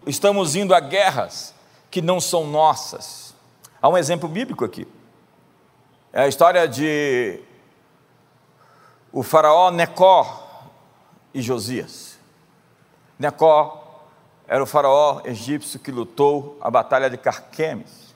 Estamos 0.07 0.57
indo 0.57 0.75
a 0.75 0.81
guerras 0.81 1.55
que 1.91 2.03
não 2.03 2.21
são 2.21 2.47
nossas. 2.47 3.26
Há 3.81 3.89
um 3.89 3.97
exemplo 3.97 4.29
bíblico 4.29 4.65
aqui. 4.65 4.87
É 6.13 6.23
a 6.23 6.29
história 6.29 6.67
de 6.67 7.41
o 9.13 9.23
faraó 9.23 9.71
Necó 9.71 10.71
e 11.33 11.43
Josias. 11.43 12.19
Necó 13.19 13.83
era 14.49 14.63
o 14.63 14.67
faraó 14.67 15.21
egípcio 15.25 15.81
que 15.81 15.91
lutou 15.91 16.57
a 16.61 16.71
batalha 16.71 17.11
de 17.11 17.17
Carquemes 17.17 18.15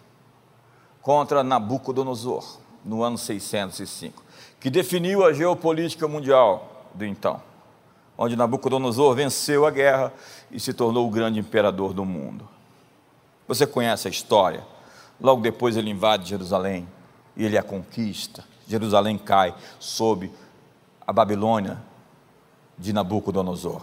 contra 1.02 1.42
Nabucodonosor, 1.42 2.58
no 2.84 3.02
ano 3.02 3.18
605, 3.18 4.22
que 4.60 4.70
definiu 4.70 5.24
a 5.24 5.32
geopolítica 5.32 6.06
mundial 6.06 6.86
do 6.94 7.04
então, 7.04 7.42
onde 8.16 8.36
Nabucodonosor 8.36 9.14
venceu 9.14 9.66
a 9.66 9.70
guerra 9.70 10.12
e 10.50 10.60
se 10.60 10.72
tornou 10.72 11.06
o 11.06 11.10
grande 11.10 11.40
imperador 11.40 11.92
do 11.92 12.04
mundo. 12.04 12.48
Você 13.48 13.66
conhece 13.66 14.06
a 14.06 14.10
história. 14.10 14.62
Logo 15.20 15.42
depois 15.42 15.76
ele 15.76 15.90
invade 15.90 16.28
Jerusalém 16.28 16.88
e 17.36 17.44
ele 17.44 17.58
a 17.58 17.62
conquista. 17.62 18.44
Jerusalém 18.66 19.18
cai 19.18 19.54
sob 19.78 20.30
a 21.06 21.12
Babilônia 21.12 21.82
de 22.78 22.92
Nabucodonosor. 22.92 23.82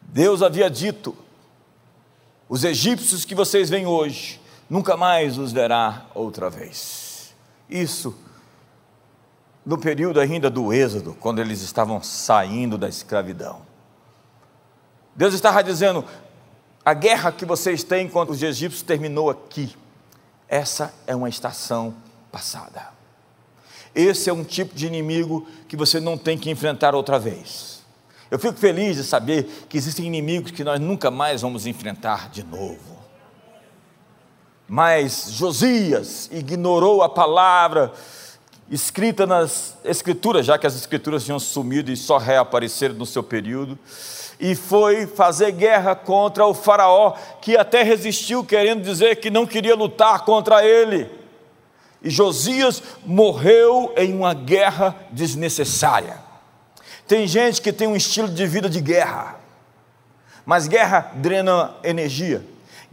Deus 0.00 0.42
havia 0.42 0.70
dito: 0.70 1.16
os 2.48 2.64
egípcios 2.64 3.24
que 3.24 3.34
vocês 3.34 3.70
veem 3.70 3.86
hoje 3.86 4.40
nunca 4.68 4.96
mais 4.96 5.38
os 5.38 5.52
verá 5.52 6.06
outra 6.14 6.48
vez. 6.48 7.34
Isso 7.68 8.14
no 9.64 9.78
período 9.78 10.20
ainda 10.20 10.50
do 10.50 10.72
Êxodo, 10.72 11.16
quando 11.18 11.38
eles 11.38 11.62
estavam 11.62 12.02
saindo 12.02 12.76
da 12.76 12.88
escravidão. 12.88 13.62
Deus 15.16 15.32
estava 15.32 15.62
dizendo: 15.62 16.04
a 16.84 16.92
guerra 16.92 17.32
que 17.32 17.44
vocês 17.44 17.82
têm 17.82 18.08
contra 18.08 18.34
os 18.34 18.42
egípcios 18.42 18.82
terminou 18.82 19.30
aqui. 19.30 19.74
Essa 20.48 20.92
é 21.06 21.16
uma 21.16 21.28
estação 21.28 21.94
passada. 22.30 22.88
Esse 23.94 24.28
é 24.28 24.32
um 24.32 24.44
tipo 24.44 24.74
de 24.74 24.86
inimigo 24.86 25.46
que 25.66 25.76
você 25.76 26.00
não 26.00 26.18
tem 26.18 26.36
que 26.36 26.50
enfrentar 26.50 26.94
outra 26.94 27.18
vez. 27.18 27.82
Eu 28.30 28.38
fico 28.38 28.58
feliz 28.58 28.96
de 28.96 29.04
saber 29.04 29.44
que 29.68 29.78
existem 29.78 30.06
inimigos 30.06 30.50
que 30.50 30.64
nós 30.64 30.80
nunca 30.80 31.10
mais 31.10 31.42
vamos 31.42 31.66
enfrentar 31.66 32.28
de 32.30 32.42
novo. 32.42 32.98
Mas 34.68 35.28
Josias 35.30 36.28
ignorou 36.32 37.02
a 37.02 37.08
palavra 37.08 37.92
escrita 38.70 39.26
nas 39.26 39.76
Escrituras, 39.84 40.46
já 40.46 40.58
que 40.58 40.66
as 40.66 40.74
Escrituras 40.74 41.24
tinham 41.24 41.38
sumido 41.38 41.92
e 41.92 41.96
só 41.96 42.18
reapareceram 42.18 42.94
no 42.94 43.06
seu 43.06 43.22
período, 43.22 43.78
e 44.38 44.54
foi 44.54 45.06
fazer 45.06 45.52
guerra 45.52 45.94
contra 45.94 46.46
o 46.46 46.54
Faraó, 46.54 47.12
que 47.40 47.56
até 47.56 47.82
resistiu, 47.82 48.44
querendo 48.44 48.82
dizer 48.82 49.16
que 49.16 49.30
não 49.30 49.46
queria 49.46 49.74
lutar 49.74 50.24
contra 50.24 50.64
ele. 50.64 51.10
E 52.02 52.10
Josias 52.10 52.82
morreu 53.04 53.92
em 53.96 54.12
uma 54.14 54.34
guerra 54.34 54.94
desnecessária. 55.10 56.18
Tem 57.06 57.26
gente 57.26 57.62
que 57.62 57.72
tem 57.72 57.86
um 57.86 57.96
estilo 57.96 58.28
de 58.28 58.46
vida 58.46 58.68
de 58.68 58.80
guerra, 58.80 59.40
mas 60.44 60.66
guerra 60.66 61.12
drena 61.14 61.74
energia 61.82 62.44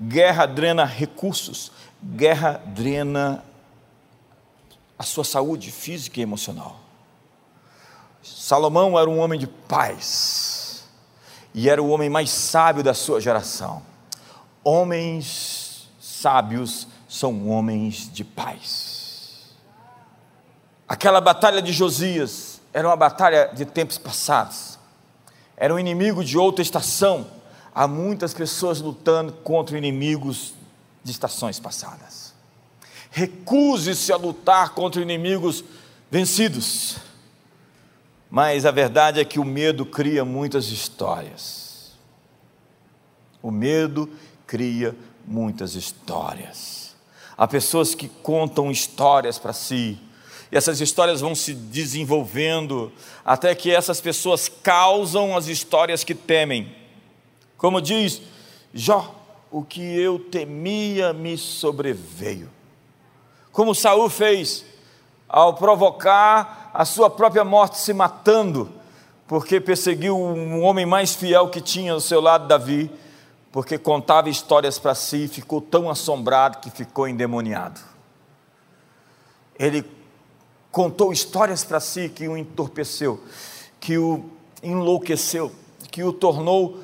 Guerra 0.04 0.48
drena 0.48 0.84
recursos, 0.84 1.72
guerra 2.04 2.60
drena 2.66 3.46
a 4.98 5.04
sua 5.04 5.24
saúde 5.24 5.72
física 5.72 6.20
e 6.20 6.24
emocional. 6.24 6.80
Salomão 8.24 8.98
era 8.98 9.08
um 9.08 9.20
homem 9.20 9.40
de 9.40 9.46
paz 9.46 10.61
e 11.54 11.70
era 11.70 11.82
o 11.82 11.90
homem 11.90 12.10
mais 12.10 12.30
sábio 12.30 12.84
da 12.84 12.94
sua 12.94 13.20
geração. 13.20 13.82
Homens 14.64 15.90
sábios 16.00 16.88
são 17.08 17.50
homens 17.50 18.10
de 18.12 18.24
paz. 18.24 19.52
Aquela 20.88 21.20
batalha 21.22 21.62
de 21.62 21.72
Josias 21.72 22.62
era 22.74 22.88
uma 22.88 22.96
batalha 22.96 23.52
de 23.54 23.66
tempos 23.66 23.98
passados. 23.98 24.78
Era 25.58 25.74
um 25.74 25.80
inimigo 25.80 26.24
de 26.24 26.38
outra 26.38 26.62
estação 26.62 27.28
há 27.74 27.88
muitas 27.88 28.34
pessoas 28.34 28.82
lutando 28.82 29.32
contra 29.32 29.78
inimigos 29.78 30.54
de 31.04 31.12
estações 31.12 31.60
passadas. 31.60 32.34
Recuse-se 33.10 34.12
a 34.12 34.18
lutar 34.18 34.70
contra 34.70 35.02
inimigos 35.02 35.64
vencidos. 36.10 36.98
Mas 38.32 38.66
a 38.66 38.72
verdade 38.72 39.20
é 39.20 39.26
que 39.26 39.42
o 39.42 39.44
medo 39.44 39.86
cria 39.86 40.24
muitas 40.24 40.68
histórias. 40.70 41.92
O 43.44 43.52
medo 43.52 44.10
cria 44.48 44.96
muitas 45.28 45.76
histórias. 45.76 46.96
Há 47.38 47.46
pessoas 47.46 47.94
que 47.94 48.08
contam 48.08 48.72
histórias 48.72 49.38
para 49.38 49.52
si, 49.52 50.00
e 50.50 50.56
essas 50.56 50.80
histórias 50.80 51.20
vão 51.20 51.36
se 51.36 51.54
desenvolvendo 51.54 52.92
até 53.26 53.54
que 53.54 53.70
essas 53.70 54.00
pessoas 54.00 54.48
causam 54.48 55.36
as 55.36 55.48
histórias 55.48 56.04
que 56.04 56.16
temem. 56.16 56.74
Como 57.58 57.82
diz 57.82 58.22
Jó, 58.74 59.14
o 59.52 59.64
que 59.64 59.82
eu 59.82 60.18
temia 60.18 61.12
me 61.12 61.38
sobreveio. 61.38 62.50
Como 63.52 63.76
Saul 63.76 64.10
fez 64.10 64.66
ao 65.32 65.54
provocar 65.54 66.70
a 66.74 66.84
sua 66.84 67.10
própria 67.10 67.46
morte 67.46 67.78
se 67.78 67.94
matando, 67.94 68.70
porque 69.26 69.62
perseguiu 69.62 70.18
um 70.18 70.62
homem 70.62 70.86
mais 70.86 71.16
fiel 71.16 71.50
que 71.50 71.62
tinha 71.62 71.94
ao 71.94 72.02
seu 72.02 72.20
lado, 72.20 72.48
Davi, 72.48 72.92
porque 73.50 73.78
contava 73.78 74.30
histórias 74.30 74.78
para 74.78 74.94
si, 74.94 75.28
ficou 75.30 75.62
tão 75.62 75.90
assombrado 75.90 76.60
que 76.60 76.70
ficou 76.70 77.08
endemoniado. 77.08 77.80
Ele 79.58 79.90
contou 80.70 81.14
histórias 81.14 81.64
para 81.64 81.80
si 81.80 82.10
que 82.10 82.28
o 82.28 82.36
entorpeceu, 82.36 83.24
que 83.80 83.98
o 83.98 84.26
enlouqueceu, 84.62 85.52
que 85.90 86.04
o 86.04 86.12
tornou 86.12 86.80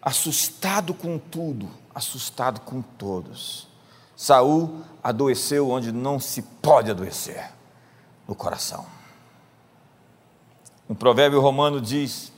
assustado 0.00 0.94
com 0.94 1.18
tudo, 1.18 1.68
assustado 1.94 2.60
com 2.60 2.80
todos. 2.80 3.69
Saul 4.20 4.82
adoeceu 5.02 5.70
onde 5.70 5.90
não 5.90 6.20
se 6.20 6.42
pode 6.42 6.90
adoecer, 6.90 7.50
no 8.28 8.34
coração. 8.34 8.84
Um 10.86 10.94
provérbio 10.94 11.40
romano 11.40 11.80
diz: 11.80 12.30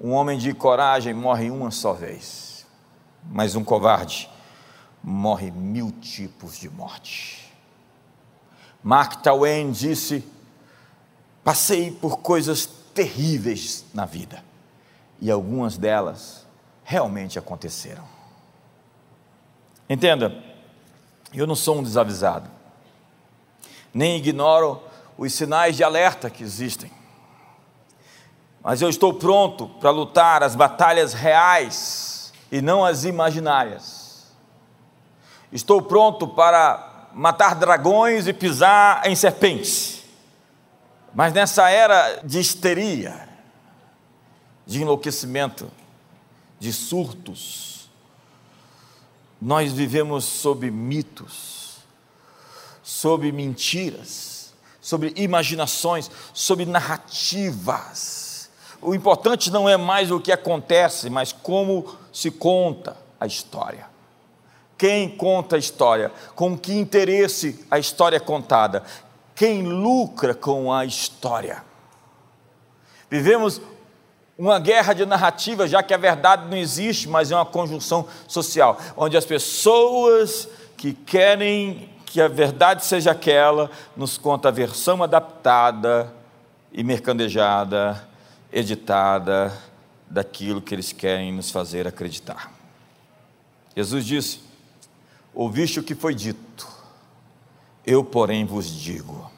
um 0.00 0.10
homem 0.10 0.36
de 0.36 0.52
coragem 0.52 1.14
morre 1.14 1.48
uma 1.48 1.70
só 1.70 1.92
vez, 1.92 2.66
mas 3.22 3.54
um 3.54 3.62
covarde 3.62 4.28
morre 5.00 5.52
mil 5.52 5.92
tipos 5.92 6.58
de 6.58 6.68
morte. 6.68 7.54
Mark 8.82 9.22
Twain 9.22 9.70
disse: 9.70 10.28
passei 11.44 11.92
por 11.92 12.16
coisas 12.16 12.66
terríveis 12.66 13.84
na 13.94 14.06
vida, 14.06 14.42
e 15.20 15.30
algumas 15.30 15.78
delas 15.78 16.44
realmente 16.82 17.38
aconteceram. 17.38 18.02
Entenda, 19.88 20.49
eu 21.32 21.46
não 21.46 21.54
sou 21.54 21.78
um 21.78 21.82
desavisado, 21.82 22.50
nem 23.92 24.16
ignoro 24.16 24.82
os 25.16 25.32
sinais 25.32 25.76
de 25.76 25.84
alerta 25.84 26.30
que 26.30 26.42
existem, 26.42 26.90
mas 28.62 28.82
eu 28.82 28.88
estou 28.88 29.14
pronto 29.14 29.68
para 29.80 29.90
lutar 29.90 30.42
as 30.42 30.54
batalhas 30.54 31.14
reais 31.14 32.32
e 32.52 32.60
não 32.60 32.84
as 32.84 33.04
imaginárias. 33.04 34.32
Estou 35.50 35.80
pronto 35.80 36.28
para 36.28 37.08
matar 37.12 37.54
dragões 37.54 38.28
e 38.28 38.32
pisar 38.32 39.06
em 39.06 39.16
serpentes. 39.16 40.04
Mas 41.14 41.32
nessa 41.32 41.68
era 41.68 42.20
de 42.22 42.38
histeria, 42.38 43.28
de 44.66 44.82
enlouquecimento, 44.82 45.70
de 46.58 46.72
surtos, 46.72 47.79
nós 49.40 49.72
vivemos 49.72 50.24
sob 50.24 50.70
mitos, 50.70 51.78
sob 52.82 53.32
mentiras, 53.32 54.52
sobre 54.80 55.12
imaginações, 55.16 56.10
sobre 56.34 56.66
narrativas. 56.66 58.50
O 58.82 58.94
importante 58.94 59.50
não 59.50 59.68
é 59.68 59.76
mais 59.76 60.10
o 60.10 60.20
que 60.20 60.32
acontece, 60.32 61.08
mas 61.08 61.32
como 61.32 61.96
se 62.12 62.30
conta 62.30 62.96
a 63.18 63.26
história. 63.26 63.88
Quem 64.76 65.08
conta 65.08 65.56
a 65.56 65.58
história? 65.58 66.10
Com 66.34 66.58
que 66.58 66.72
interesse 66.72 67.64
a 67.70 67.78
história 67.78 68.16
é 68.16 68.20
contada? 68.20 68.82
Quem 69.34 69.62
lucra 69.62 70.34
com 70.34 70.72
a 70.72 70.84
história? 70.84 71.62
Vivemos 73.10 73.60
uma 74.40 74.58
guerra 74.58 74.94
de 74.94 75.04
narrativa, 75.04 75.68
já 75.68 75.82
que 75.82 75.92
a 75.92 75.98
verdade 75.98 76.48
não 76.48 76.56
existe, 76.56 77.06
mas 77.06 77.30
é 77.30 77.36
uma 77.36 77.44
conjunção 77.44 78.08
social, 78.26 78.78
onde 78.96 79.14
as 79.14 79.26
pessoas 79.26 80.48
que 80.78 80.94
querem 80.94 81.90
que 82.06 82.20
a 82.22 82.26
verdade 82.26 82.84
seja 82.84 83.10
aquela, 83.10 83.70
nos 83.94 84.16
conta 84.16 84.48
a 84.48 84.50
versão 84.50 85.02
adaptada 85.02 86.12
e 86.72 86.82
mercandejada, 86.82 88.08
editada 88.50 89.52
daquilo 90.08 90.62
que 90.62 90.74
eles 90.74 90.90
querem 90.90 91.32
nos 91.32 91.50
fazer 91.50 91.86
acreditar. 91.86 92.50
Jesus 93.76 94.06
disse: 94.06 94.40
Ouviste 95.34 95.78
o 95.78 95.82
que 95.82 95.94
foi 95.94 96.14
dito, 96.14 96.66
eu, 97.86 98.02
porém, 98.02 98.46
vos 98.46 98.68
digo. 98.68 99.30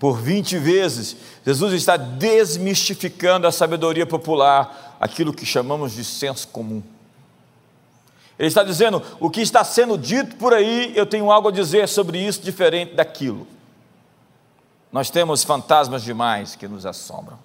Por 0.00 0.18
20 0.18 0.56
vezes, 0.56 1.14
Jesus 1.44 1.74
está 1.74 1.98
desmistificando 1.98 3.46
a 3.46 3.52
sabedoria 3.52 4.06
popular, 4.06 4.96
aquilo 4.98 5.30
que 5.30 5.44
chamamos 5.44 5.92
de 5.92 6.02
senso 6.02 6.48
comum. 6.48 6.82
Ele 8.38 8.48
está 8.48 8.64
dizendo: 8.64 9.02
o 9.20 9.28
que 9.28 9.42
está 9.42 9.62
sendo 9.62 9.98
dito 9.98 10.36
por 10.36 10.54
aí, 10.54 10.94
eu 10.96 11.04
tenho 11.04 11.30
algo 11.30 11.48
a 11.48 11.52
dizer 11.52 11.86
sobre 11.86 12.18
isso 12.18 12.40
diferente 12.40 12.94
daquilo. 12.94 13.46
Nós 14.90 15.10
temos 15.10 15.44
fantasmas 15.44 16.02
demais 16.02 16.56
que 16.56 16.66
nos 16.66 16.86
assombram. 16.86 17.38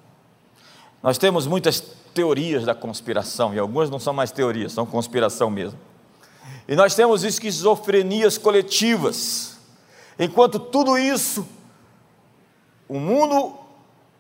Nós 1.04 1.18
temos 1.18 1.46
muitas 1.46 1.84
teorias 2.14 2.64
da 2.64 2.74
conspiração, 2.74 3.54
e 3.54 3.60
algumas 3.60 3.90
não 3.90 4.00
são 4.00 4.14
mais 4.14 4.32
teorias, 4.32 4.72
são 4.72 4.86
conspiração 4.86 5.50
mesmo. 5.50 5.78
E 6.70 6.74
nós 6.74 6.96
temos 6.96 7.26
esquizofrenias 7.26 8.38
coletivas. 8.38 9.58
Enquanto 10.18 10.58
tudo 10.58 10.98
isso, 10.98 11.46
o 12.88 13.00
mundo 13.00 13.58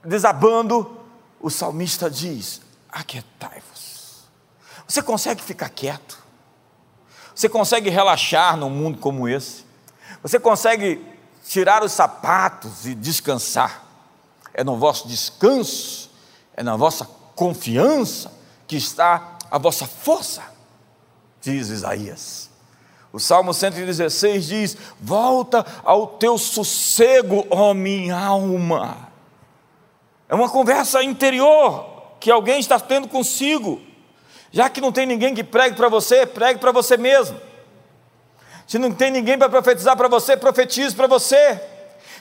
desabando, 0.03 0.99
o 1.39 1.49
salmista 1.49 2.09
diz: 2.09 2.61
Aquietai-vos. 2.89 4.23
Você 4.87 5.01
consegue 5.01 5.41
ficar 5.41 5.69
quieto? 5.69 6.23
Você 7.33 7.49
consegue 7.49 7.89
relaxar 7.89 8.55
num 8.55 8.69
mundo 8.69 8.97
como 8.97 9.27
esse? 9.27 9.65
Você 10.21 10.39
consegue 10.39 11.05
tirar 11.47 11.83
os 11.83 11.91
sapatos 11.91 12.85
e 12.85 12.95
descansar? 12.95 13.83
É 14.53 14.63
no 14.63 14.77
vosso 14.77 15.07
descanso, 15.07 16.09
é 16.55 16.63
na 16.63 16.77
vossa 16.77 17.05
confiança 17.35 18.31
que 18.65 18.77
está 18.77 19.37
a 19.51 19.57
vossa 19.57 19.85
força 19.85 20.55
diz 21.45 21.69
Isaías. 21.69 22.49
O 23.15 23.19
Salmo 23.19 23.53
116 23.53 24.45
diz: 24.45 24.77
Volta 24.99 25.65
ao 25.85 26.05
teu 26.05 26.37
sossego, 26.37 27.47
ó 27.49 27.73
minha 27.73 28.13
alma. 28.13 29.07
É 30.27 30.35
uma 30.35 30.49
conversa 30.49 31.01
interior 31.01 32.17
que 32.19 32.29
alguém 32.29 32.59
está 32.59 32.77
tendo 32.77 33.07
consigo. 33.07 33.81
Já 34.51 34.69
que 34.69 34.81
não 34.81 34.91
tem 34.91 35.05
ninguém 35.05 35.33
que 35.33 35.45
pregue 35.45 35.77
para 35.77 35.87
você, 35.87 36.25
pregue 36.25 36.59
para 36.59 36.73
você 36.73 36.97
mesmo. 36.97 37.39
Se 38.67 38.77
não 38.77 38.91
tem 38.91 39.11
ninguém 39.11 39.37
para 39.37 39.47
profetizar 39.47 39.95
para 39.95 40.09
você, 40.09 40.35
profetize 40.35 40.93
para 40.93 41.07
você. 41.07 41.61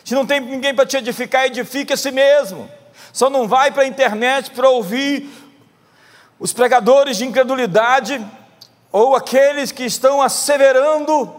Se 0.05 0.15
não 0.15 0.25
tem 0.25 0.39
ninguém 0.39 0.73
para 0.73 0.87
te 0.87 0.97
edificar, 0.97 1.47
edifique 1.47 1.93
a 1.93 1.97
si 1.97 2.13
mesmo. 2.13 2.71
Só 3.13 3.29
não 3.29 3.49
vai 3.49 3.73
para 3.73 3.83
a 3.83 3.89
internet 3.89 4.53
para 4.53 4.71
ouvir 4.71 5.29
os 6.39 6.53
pregadores 6.53 7.17
de 7.17 7.25
incredulidade 7.25 8.25
ou 8.95 9.17
aqueles 9.17 9.73
que 9.73 9.83
estão 9.83 10.23
asseverando 10.23 11.35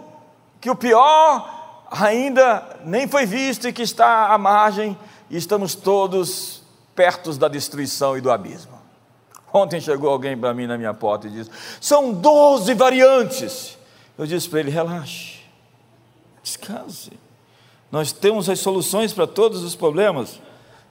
que 0.59 0.69
o 0.69 0.75
pior 0.75 1.87
ainda 1.89 2.81
nem 2.83 3.07
foi 3.07 3.25
visto 3.25 3.65
e 3.65 3.71
que 3.71 3.81
está 3.81 4.33
à 4.33 4.37
margem, 4.37 4.97
e 5.29 5.37
estamos 5.37 5.73
todos 5.73 6.61
perto 6.93 7.31
da 7.35 7.47
destruição 7.47 8.17
e 8.17 8.19
do 8.19 8.29
abismo. 8.29 8.77
Ontem 9.53 9.79
chegou 9.79 10.09
alguém 10.09 10.37
para 10.37 10.53
mim 10.53 10.67
na 10.67 10.77
minha 10.77 10.93
porta 10.93 11.27
e 11.27 11.29
disse: 11.29 11.49
são 11.79 12.11
12 12.11 12.73
variantes. 12.73 13.77
Eu 14.17 14.25
disse 14.27 14.49
para 14.49 14.59
ele: 14.59 14.69
relaxe, 14.69 15.39
descanse. 16.43 17.13
Nós 17.89 18.11
temos 18.11 18.49
as 18.49 18.59
soluções 18.59 19.13
para 19.13 19.25
todos 19.25 19.63
os 19.63 19.77
problemas. 19.77 20.41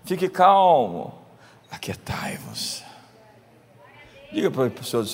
Fique 0.06 0.30
calmo, 0.30 1.12
aquietai-vos. 1.70 2.82
Diga 4.32 4.50
para 4.50 4.62
o 4.80 4.82
senhor 4.82 5.02
do 5.02 5.08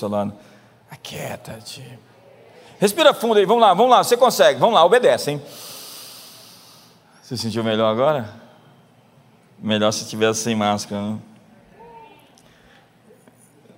Aquieta-te. 0.91 1.99
Respira 2.77 3.13
fundo 3.13 3.39
aí, 3.39 3.45
vamos 3.45 3.61
lá, 3.61 3.73
vamos 3.73 3.89
lá, 3.89 4.03
você 4.03 4.17
consegue, 4.17 4.59
vamos 4.59 4.75
lá, 4.75 4.83
obedece, 4.83 5.31
hein? 5.31 5.41
Você 7.21 7.37
sentiu 7.37 7.63
melhor 7.63 7.89
agora? 7.89 8.29
Melhor 9.57 9.91
se 9.93 10.05
tivesse 10.09 10.41
sem 10.41 10.53
máscara, 10.53 11.01
né? 11.01 11.19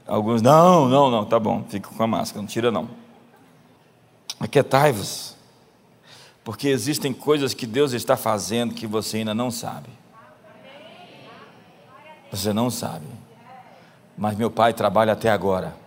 Alguns, 0.07 0.41
não, 0.41 0.89
não, 0.89 1.11
não, 1.11 1.23
tá 1.23 1.39
bom, 1.39 1.63
fica 1.69 1.87
com 1.87 2.03
a 2.03 2.07
máscara, 2.07 2.41
não 2.41 2.47
tira 2.47 2.71
não. 2.71 2.89
Aquietai-vos, 4.39 5.35
porque 6.43 6.67
existem 6.67 7.13
coisas 7.13 7.53
que 7.53 7.67
Deus 7.67 7.93
está 7.93 8.17
fazendo 8.17 8.73
que 8.73 8.87
você 8.87 9.17
ainda 9.17 9.33
não 9.35 9.51
sabe. 9.51 9.89
Você 12.31 12.51
não 12.51 12.71
sabe, 12.71 13.05
mas 14.17 14.35
meu 14.35 14.49
pai 14.49 14.73
trabalha 14.73 15.13
até 15.13 15.29
agora 15.29 15.82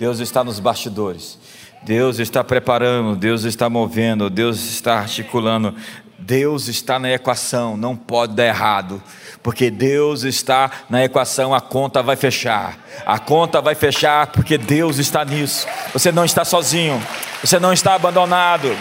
Deus 0.00 0.18
está 0.18 0.42
nos 0.42 0.58
bastidores. 0.58 1.38
Deus 1.82 2.18
está 2.18 2.42
preparando, 2.42 3.14
Deus 3.14 3.44
está 3.44 3.68
movendo, 3.68 4.30
Deus 4.30 4.58
está 4.58 5.00
articulando, 5.00 5.74
Deus 6.18 6.68
está 6.68 6.98
na 6.98 7.10
equação, 7.10 7.76
não 7.76 7.94
pode 7.94 8.34
dar 8.34 8.46
errado, 8.46 9.02
porque 9.42 9.70
Deus 9.70 10.22
está 10.22 10.70
na 10.88 11.04
equação, 11.04 11.54
a 11.54 11.60
conta 11.60 12.02
vai 12.02 12.16
fechar, 12.16 12.78
a 13.04 13.18
conta 13.18 13.60
vai 13.60 13.74
fechar 13.74 14.28
porque 14.28 14.56
Deus 14.56 14.96
está 14.96 15.22
nisso. 15.22 15.66
Você 15.92 16.10
não 16.10 16.24
está 16.24 16.46
sozinho, 16.46 16.98
você 17.44 17.60
não 17.60 17.70
está 17.70 17.94
abandonado. 17.94 18.74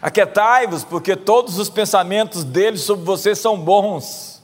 Aquietai-vos, 0.00 0.84
porque 0.84 1.16
todos 1.16 1.58
os 1.58 1.68
pensamentos 1.68 2.44
dele 2.44 2.78
sobre 2.78 3.04
você 3.04 3.34
são 3.34 3.58
bons. 3.60 4.35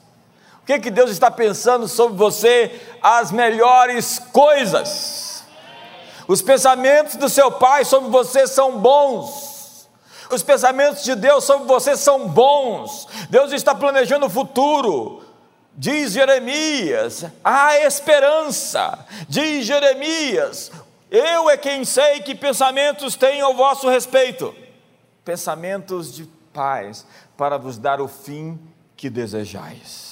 O 0.63 0.65
que, 0.65 0.79
que 0.79 0.91
Deus 0.91 1.11
está 1.11 1.29
pensando 1.29 1.89
sobre 1.89 2.17
você? 2.17 2.81
As 3.03 3.33
melhores 3.33 4.21
coisas. 4.33 5.45
Os 6.29 6.41
pensamentos 6.41 7.17
do 7.17 7.29
seu 7.29 7.51
pai 7.51 7.85
sobre 7.85 8.11
você 8.11 8.47
são 8.47 8.79
bons. 8.79 9.89
Os 10.31 10.43
pensamentos 10.43 11.03
de 11.03 11.17
Deus 11.17 11.43
sobre 11.45 11.67
você 11.67 11.97
são 11.97 12.29
bons. 12.29 13.09
Deus 13.29 13.53
está 13.53 13.75
planejando 13.75 14.27
o 14.27 14.31
futuro. 14.31 15.25
Diz 15.75 16.13
Jeremias, 16.13 17.25
há 17.43 17.79
esperança. 17.79 19.05
Diz 19.29 19.67
Jeremias, 19.67 20.71
eu 21.11 21.51
é 21.51 21.57
quem 21.57 21.85
sei 21.85 22.21
que 22.21 22.37
pensamentos 22.37 23.17
tenho 23.17 23.45
ao 23.47 23.55
vosso 23.55 23.89
respeito. 23.89 24.55
Pensamentos 25.25 26.15
de 26.15 26.25
paz 26.53 27.05
para 27.37 27.59
vos 27.59 27.79
dar 27.79 28.01
o 28.01 28.07
fim 28.07 28.61
que 28.97 29.11
desejais. 29.11 30.12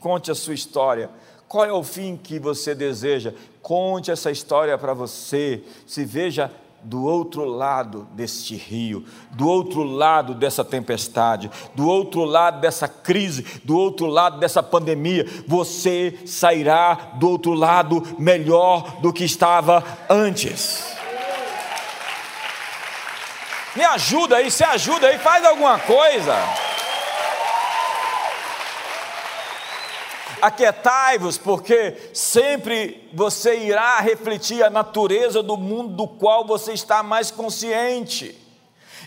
Conte 0.00 0.30
a 0.30 0.34
sua 0.34 0.54
história. 0.54 1.10
Qual 1.46 1.64
é 1.64 1.72
o 1.72 1.82
fim 1.82 2.16
que 2.16 2.38
você 2.38 2.74
deseja? 2.74 3.34
Conte 3.60 4.10
essa 4.10 4.30
história 4.30 4.76
para 4.78 4.94
você. 4.94 5.62
Se 5.86 6.04
veja 6.04 6.50
do 6.82 7.04
outro 7.04 7.44
lado 7.44 8.08
deste 8.12 8.56
rio, 8.56 9.04
do 9.32 9.46
outro 9.46 9.82
lado 9.82 10.34
dessa 10.34 10.64
tempestade, 10.64 11.50
do 11.74 11.86
outro 11.86 12.24
lado 12.24 12.60
dessa 12.60 12.88
crise, 12.88 13.42
do 13.64 13.76
outro 13.76 14.06
lado 14.06 14.38
dessa 14.38 14.62
pandemia, 14.62 15.26
você 15.46 16.18
sairá 16.24 17.12
do 17.16 17.28
outro 17.28 17.52
lado 17.52 18.02
melhor 18.18 19.00
do 19.02 19.12
que 19.12 19.24
estava 19.24 19.84
antes. 20.08 20.96
Me 23.76 23.84
ajuda 23.84 24.36
aí, 24.36 24.50
se 24.50 24.64
ajuda 24.64 25.08
aí, 25.08 25.18
faz 25.18 25.44
alguma 25.44 25.78
coisa. 25.78 26.69
Aquietai-vos, 30.40 31.38
porque 31.38 31.94
sempre 32.12 33.08
você 33.12 33.58
irá 33.58 34.00
refletir 34.00 34.62
a 34.62 34.70
natureza 34.70 35.42
do 35.42 35.56
mundo 35.56 35.94
do 35.94 36.08
qual 36.08 36.44
você 36.44 36.72
está 36.72 37.02
mais 37.02 37.30
consciente. 37.30 38.40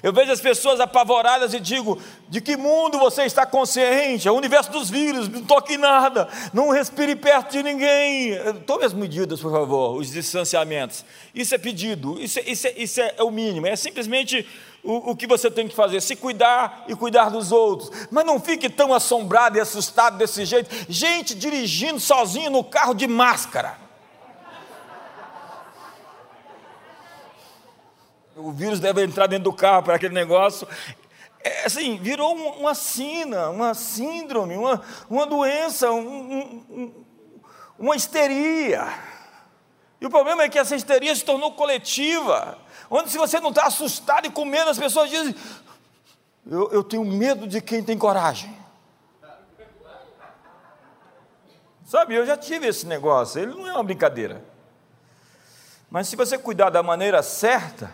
Eu 0.04 0.12
vejo 0.12 0.34
as 0.34 0.42
pessoas 0.42 0.82
apavoradas 0.82 1.54
e 1.54 1.62
digo: 1.62 1.98
de 2.28 2.42
que 2.42 2.58
mundo 2.58 3.00
você 3.00 3.24
está 3.24 3.46
consciente? 3.46 4.28
É 4.28 4.32
o 4.32 4.36
universo 4.36 4.70
dos 4.70 4.90
vírus, 4.90 5.30
não 5.30 5.44
toque 5.44 5.76
em 5.76 5.78
nada, 5.78 6.28
não 6.54 6.72
respire 6.72 7.16
perto 7.16 7.54
de 7.54 7.64
ninguém. 7.64 8.38
Tome 8.66 8.84
as 8.84 8.94
medidas, 8.94 9.40
por 9.40 9.52
favor, 9.52 9.96
os 9.96 10.12
distanciamentos. 10.12 11.06
Isso 11.34 11.56
é 11.56 11.58
pedido, 11.58 12.20
isso 12.20 12.38
é, 12.38 12.44
isso 12.44 12.68
é, 12.68 12.74
isso 12.76 13.02
é 13.02 13.24
o 13.24 13.32
mínimo, 13.32 13.66
é 13.66 13.78
simplesmente 13.78 14.46
o, 14.84 15.12
o 15.12 15.16
que 15.16 15.26
você 15.26 15.50
tem 15.50 15.68
que 15.68 15.76
fazer, 15.76 16.02
se 16.02 16.16
cuidar 16.16 16.86
e 16.88 16.96
cuidar 16.96 17.30
dos 17.30 17.52
outros. 17.52 17.90
Mas 18.12 18.26
não 18.26 18.40
fique 18.40 18.70
tão 18.70 18.94
assombrado 18.94 19.58
e 19.58 19.62
assustado 19.62 20.18
desse 20.18 20.46
jeito. 20.46 20.70
Gente 20.90 21.34
dirigindo 21.34 22.00
sozinho 22.00 22.52
no 22.52 22.64
carro 22.64 22.94
de 22.94 23.08
máscara. 23.08 23.84
o 28.36 28.52
vírus 28.52 28.80
deve 28.80 29.04
entrar 29.04 29.28
dentro 29.28 29.46
do 29.46 29.54
carro 29.54 29.84
para 29.84 29.96
aquele 29.96 30.14
negócio. 30.14 30.68
É, 31.44 31.66
assim, 31.66 31.98
virou 31.98 32.34
uma 32.34 32.74
sina, 32.74 33.50
uma 33.50 33.74
síndrome, 33.74 34.56
uma, 34.56 34.82
uma 35.10 35.26
doença, 35.26 35.92
um, 35.92 36.62
um, 36.70 37.06
uma 37.78 37.96
histeria. 37.96 38.88
E 40.00 40.06
o 40.06 40.10
problema 40.10 40.44
é 40.44 40.50
que 40.50 40.60
essa 40.60 40.76
histeria 40.76 41.16
se 41.16 41.24
tornou 41.24 41.54
coletiva, 41.54 42.58
onde 42.96 43.10
se 43.10 43.18
você 43.18 43.40
não 43.40 43.50
está 43.50 43.66
assustado 43.66 44.28
e 44.28 44.30
com 44.30 44.46
medo, 44.46 44.70
as 44.70 44.78
pessoas 44.78 45.10
dizem, 45.10 45.36
eu, 46.46 46.72
eu 46.72 46.84
tenho 46.84 47.04
medo 47.04 47.48
de 47.48 47.60
quem 47.60 47.84
tem 47.84 47.98
coragem. 47.98 48.56
Sabe, 51.86 52.16
eu 52.16 52.26
já 52.26 52.38
tive 52.38 52.68
esse 52.68 52.86
negócio, 52.86 53.42
ele 53.42 53.54
não 53.54 53.68
é 53.68 53.74
uma 53.74 53.84
brincadeira. 53.84 54.44
Mas 55.90 56.08
se 56.08 56.16
você 56.16 56.38
cuidar 56.38 56.70
da 56.70 56.82
maneira 56.82 57.22
certa, 57.22 57.94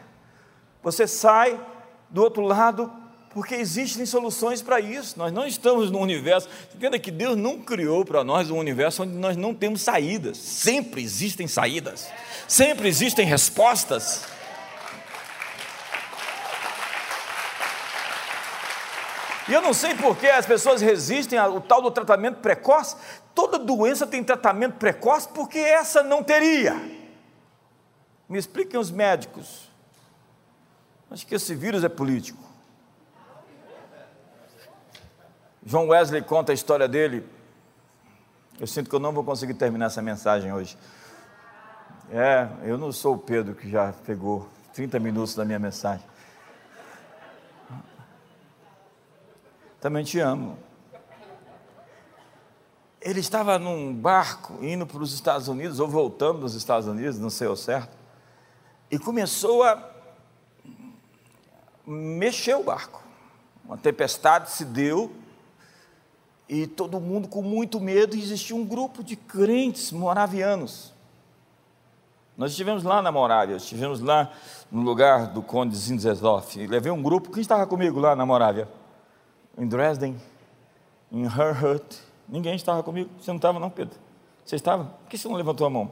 você 0.81 1.07
sai 1.07 1.59
do 2.09 2.21
outro 2.21 2.41
lado, 2.41 2.91
porque 3.33 3.55
existem 3.55 4.05
soluções 4.05 4.61
para 4.61 4.79
isso. 4.79 5.17
Nós 5.17 5.31
não 5.31 5.45
estamos 5.45 5.91
no 5.91 5.99
universo. 5.99 6.47
Entenda 6.73 6.97
que 6.97 7.11
Deus 7.11 7.37
não 7.37 7.59
criou 7.59 8.03
para 8.05 8.23
nós 8.23 8.49
um 8.49 8.57
universo 8.57 9.03
onde 9.03 9.13
nós 9.13 9.35
não 9.35 9.53
temos 9.53 9.81
saídas. 9.81 10.37
Sempre 10.37 11.03
existem 11.03 11.47
saídas. 11.47 12.09
Sempre 12.47 12.87
existem 12.87 13.25
respostas. 13.25 14.23
E 19.49 19.53
eu 19.53 19.61
não 19.61 19.73
sei 19.73 19.95
por 19.95 20.15
que 20.15 20.27
as 20.27 20.45
pessoas 20.45 20.81
resistem 20.81 21.39
ao 21.39 21.59
tal 21.59 21.81
do 21.81 21.89
tratamento 21.89 22.37
precoce. 22.37 22.95
Toda 23.33 23.57
doença 23.57 24.05
tem 24.05 24.23
tratamento 24.23 24.75
precoce, 24.75 25.27
porque 25.29 25.57
essa 25.57 26.03
não 26.03 26.23
teria. 26.23 26.75
Me 28.29 28.37
expliquem 28.37 28.79
os 28.79 28.91
médicos 28.91 29.69
Acho 31.11 31.25
que 31.25 31.33
esse 31.33 31.55
vírus 31.55 31.83
é 31.83 31.89
político. 31.89 32.43
João 35.65 35.87
Wesley 35.87 36.21
conta 36.21 36.51
a 36.51 36.55
história 36.55 36.87
dele. 36.87 37.27
Eu 38.59 38.67
sinto 38.67 38.89
que 38.89 38.95
eu 38.95 38.99
não 38.99 39.11
vou 39.11 39.23
conseguir 39.23 39.55
terminar 39.55 39.87
essa 39.87 40.01
mensagem 40.01 40.53
hoje. 40.53 40.77
É, 42.11 42.47
eu 42.63 42.77
não 42.77 42.91
sou 42.91 43.15
o 43.15 43.17
Pedro 43.17 43.55
que 43.55 43.69
já 43.69 43.93
pegou 44.05 44.47
30 44.73 44.99
minutos 44.99 45.33
da 45.33 45.43
minha 45.43 45.59
mensagem. 45.59 46.05
Também 49.79 50.03
te 50.03 50.19
amo. 50.19 50.57
Ele 53.01 53.19
estava 53.19 53.57
num 53.57 53.93
barco 53.93 54.63
indo 54.63 54.85
para 54.85 55.01
os 55.01 55.13
Estados 55.13 55.47
Unidos, 55.47 55.79
ou 55.79 55.87
voltando 55.87 56.41
dos 56.41 56.53
Estados 56.53 56.87
Unidos, 56.87 57.17
não 57.17 57.29
sei 57.29 57.47
o 57.47 57.55
certo, 57.55 57.97
e 58.91 58.99
começou 58.99 59.63
a 59.63 59.89
mexeu 61.85 62.59
o 62.59 62.63
barco. 62.63 63.01
Uma 63.65 63.77
tempestade 63.77 64.51
se 64.51 64.65
deu 64.65 65.11
e 66.47 66.67
todo 66.67 66.99
mundo 66.99 67.27
com 67.27 67.41
muito 67.41 67.79
medo. 67.79 68.15
E 68.15 68.21
existia 68.21 68.55
um 68.55 68.65
grupo 68.65 69.03
de 69.03 69.15
crentes 69.15 69.91
moravianos. 69.91 70.93
Nós 72.37 72.51
estivemos 72.51 72.83
lá 72.83 73.01
na 73.01 73.11
Morávia, 73.11 73.57
estivemos 73.57 73.99
lá 73.99 74.31
no 74.71 74.81
lugar 74.81 75.27
do 75.27 75.41
Conde 75.41 75.75
Zinzesloff. 75.75 76.65
Levei 76.65 76.91
um 76.91 77.01
grupo. 77.01 77.31
Quem 77.31 77.41
estava 77.41 77.67
comigo 77.67 77.99
lá 77.99 78.15
na 78.15 78.25
Morávia? 78.25 78.67
Em 79.59 79.67
Dresden, 79.67 80.15
em 81.11 81.25
Herhut. 81.25 81.99
Ninguém 82.27 82.55
estava 82.55 82.81
comigo. 82.81 83.09
Você 83.19 83.29
não 83.29 83.35
estava, 83.35 83.59
não, 83.59 83.69
Pedro? 83.69 83.99
Você 84.45 84.55
estava? 84.55 84.85
Por 84.85 85.09
que 85.09 85.17
você 85.17 85.27
não 85.27 85.35
levantou 85.35 85.67
a 85.67 85.69
mão? 85.69 85.91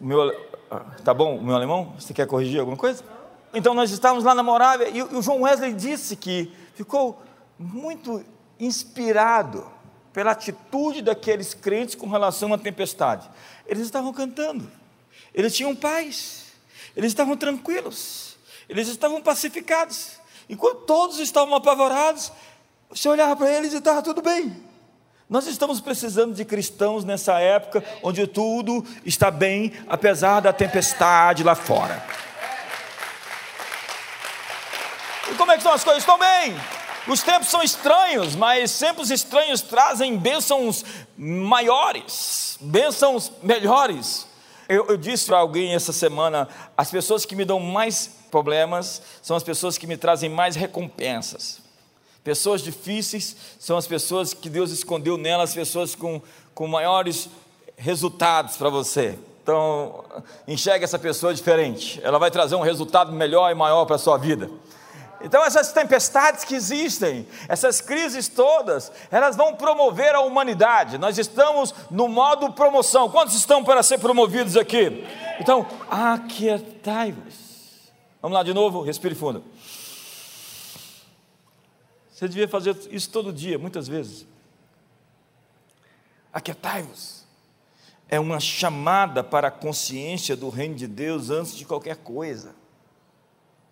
Meu, 0.00 0.22
ah, 0.70 0.80
tá 1.04 1.14
bom 1.14 1.40
meu 1.40 1.54
alemão? 1.54 1.92
Você 1.98 2.14
quer 2.14 2.26
corrigir 2.26 2.60
alguma 2.60 2.76
coisa? 2.76 3.04
Então 3.52 3.74
nós 3.74 3.90
estávamos 3.90 4.24
lá 4.24 4.34
na 4.34 4.42
Morávia 4.42 4.88
e 4.88 5.02
o 5.02 5.22
João 5.22 5.42
Wesley 5.42 5.72
disse 5.74 6.16
que 6.16 6.52
ficou 6.74 7.22
muito 7.58 8.24
inspirado 8.58 9.66
pela 10.12 10.32
atitude 10.32 11.02
daqueles 11.02 11.54
crentes 11.54 11.94
com 11.94 12.08
relação 12.08 12.52
à 12.52 12.58
tempestade. 12.58 13.30
Eles 13.66 13.84
estavam 13.84 14.12
cantando, 14.12 14.70
eles 15.32 15.54
tinham 15.54 15.76
paz, 15.76 16.52
eles 16.96 17.12
estavam 17.12 17.36
tranquilos, 17.36 18.25
eles 18.68 18.88
estavam 18.88 19.20
pacificados. 19.20 20.12
Enquanto 20.48 20.82
todos 20.82 21.18
estavam 21.18 21.54
apavorados, 21.54 22.32
você 22.90 23.08
olhava 23.08 23.36
para 23.36 23.52
eles 23.52 23.72
e 23.72 23.78
estava 23.78 24.02
tudo 24.02 24.22
bem. 24.22 24.64
Nós 25.28 25.46
estamos 25.46 25.80
precisando 25.80 26.34
de 26.34 26.44
cristãos 26.44 27.04
nessa 27.04 27.40
época 27.40 27.82
onde 28.02 28.26
tudo 28.28 28.86
está 29.04 29.28
bem, 29.28 29.72
apesar 29.88 30.40
da 30.40 30.52
tempestade 30.52 31.42
lá 31.42 31.56
fora. 31.56 32.04
E 35.32 35.34
como 35.34 35.50
é 35.50 35.54
que 35.54 35.60
estão 35.60 35.72
as 35.72 35.82
coisas? 35.82 36.02
Estão 36.02 36.18
bem. 36.18 36.56
Os 37.08 37.22
tempos 37.22 37.48
são 37.48 37.62
estranhos, 37.62 38.36
mas 38.36 38.78
tempos 38.78 39.10
estranhos 39.10 39.60
trazem 39.62 40.16
bênçãos 40.16 40.84
maiores, 41.16 42.56
bênçãos 42.60 43.32
melhores. 43.42 44.26
Eu, 44.68 44.86
eu 44.88 44.96
disse 44.96 45.26
para 45.26 45.38
alguém 45.38 45.74
essa 45.74 45.92
semana: 45.92 46.48
as 46.76 46.90
pessoas 46.90 47.24
que 47.24 47.36
me 47.36 47.44
dão 47.44 47.60
mais 47.60 48.10
problemas 48.30 49.02
são 49.22 49.36
as 49.36 49.42
pessoas 49.42 49.78
que 49.78 49.86
me 49.86 49.96
trazem 49.96 50.28
mais 50.28 50.56
recompensas. 50.56 51.60
Pessoas 52.24 52.60
difíceis 52.60 53.36
são 53.58 53.76
as 53.76 53.86
pessoas 53.86 54.34
que 54.34 54.50
Deus 54.50 54.72
escondeu 54.72 55.16
nelas, 55.16 55.54
pessoas 55.54 55.94
com, 55.94 56.20
com 56.54 56.66
maiores 56.66 57.28
resultados 57.76 58.56
para 58.56 58.68
você. 58.68 59.16
Então, 59.42 60.04
enxergue 60.48 60.82
essa 60.82 60.98
pessoa 60.98 61.32
diferente. 61.32 62.00
Ela 62.02 62.18
vai 62.18 62.32
trazer 62.32 62.56
um 62.56 62.62
resultado 62.62 63.12
melhor 63.12 63.48
e 63.52 63.54
maior 63.54 63.84
para 63.84 63.94
a 63.94 63.98
sua 63.98 64.16
vida. 64.16 64.50
Então, 65.26 65.44
essas 65.44 65.72
tempestades 65.72 66.44
que 66.44 66.54
existem, 66.54 67.26
essas 67.48 67.80
crises 67.80 68.28
todas, 68.28 68.92
elas 69.10 69.34
vão 69.34 69.56
promover 69.56 70.14
a 70.14 70.20
humanidade. 70.20 70.98
Nós 70.98 71.18
estamos 71.18 71.74
no 71.90 72.06
modo 72.06 72.52
promoção. 72.52 73.10
Quantos 73.10 73.34
estão 73.34 73.64
para 73.64 73.82
ser 73.82 73.98
promovidos 73.98 74.56
aqui? 74.56 75.04
Então, 75.40 75.66
aquietai-vos. 75.90 77.90
Vamos 78.22 78.36
lá 78.36 78.44
de 78.44 78.54
novo, 78.54 78.82
respire 78.82 79.16
fundo. 79.16 79.42
Você 82.12 82.28
devia 82.28 82.46
fazer 82.46 82.76
isso 82.92 83.10
todo 83.10 83.32
dia, 83.32 83.58
muitas 83.58 83.88
vezes. 83.88 84.28
Aquietai-vos. 86.32 87.26
É 88.08 88.20
uma 88.20 88.38
chamada 88.38 89.24
para 89.24 89.48
a 89.48 89.50
consciência 89.50 90.36
do 90.36 90.50
reino 90.50 90.76
de 90.76 90.86
Deus 90.86 91.30
antes 91.30 91.56
de 91.56 91.64
qualquer 91.64 91.96
coisa. 91.96 92.54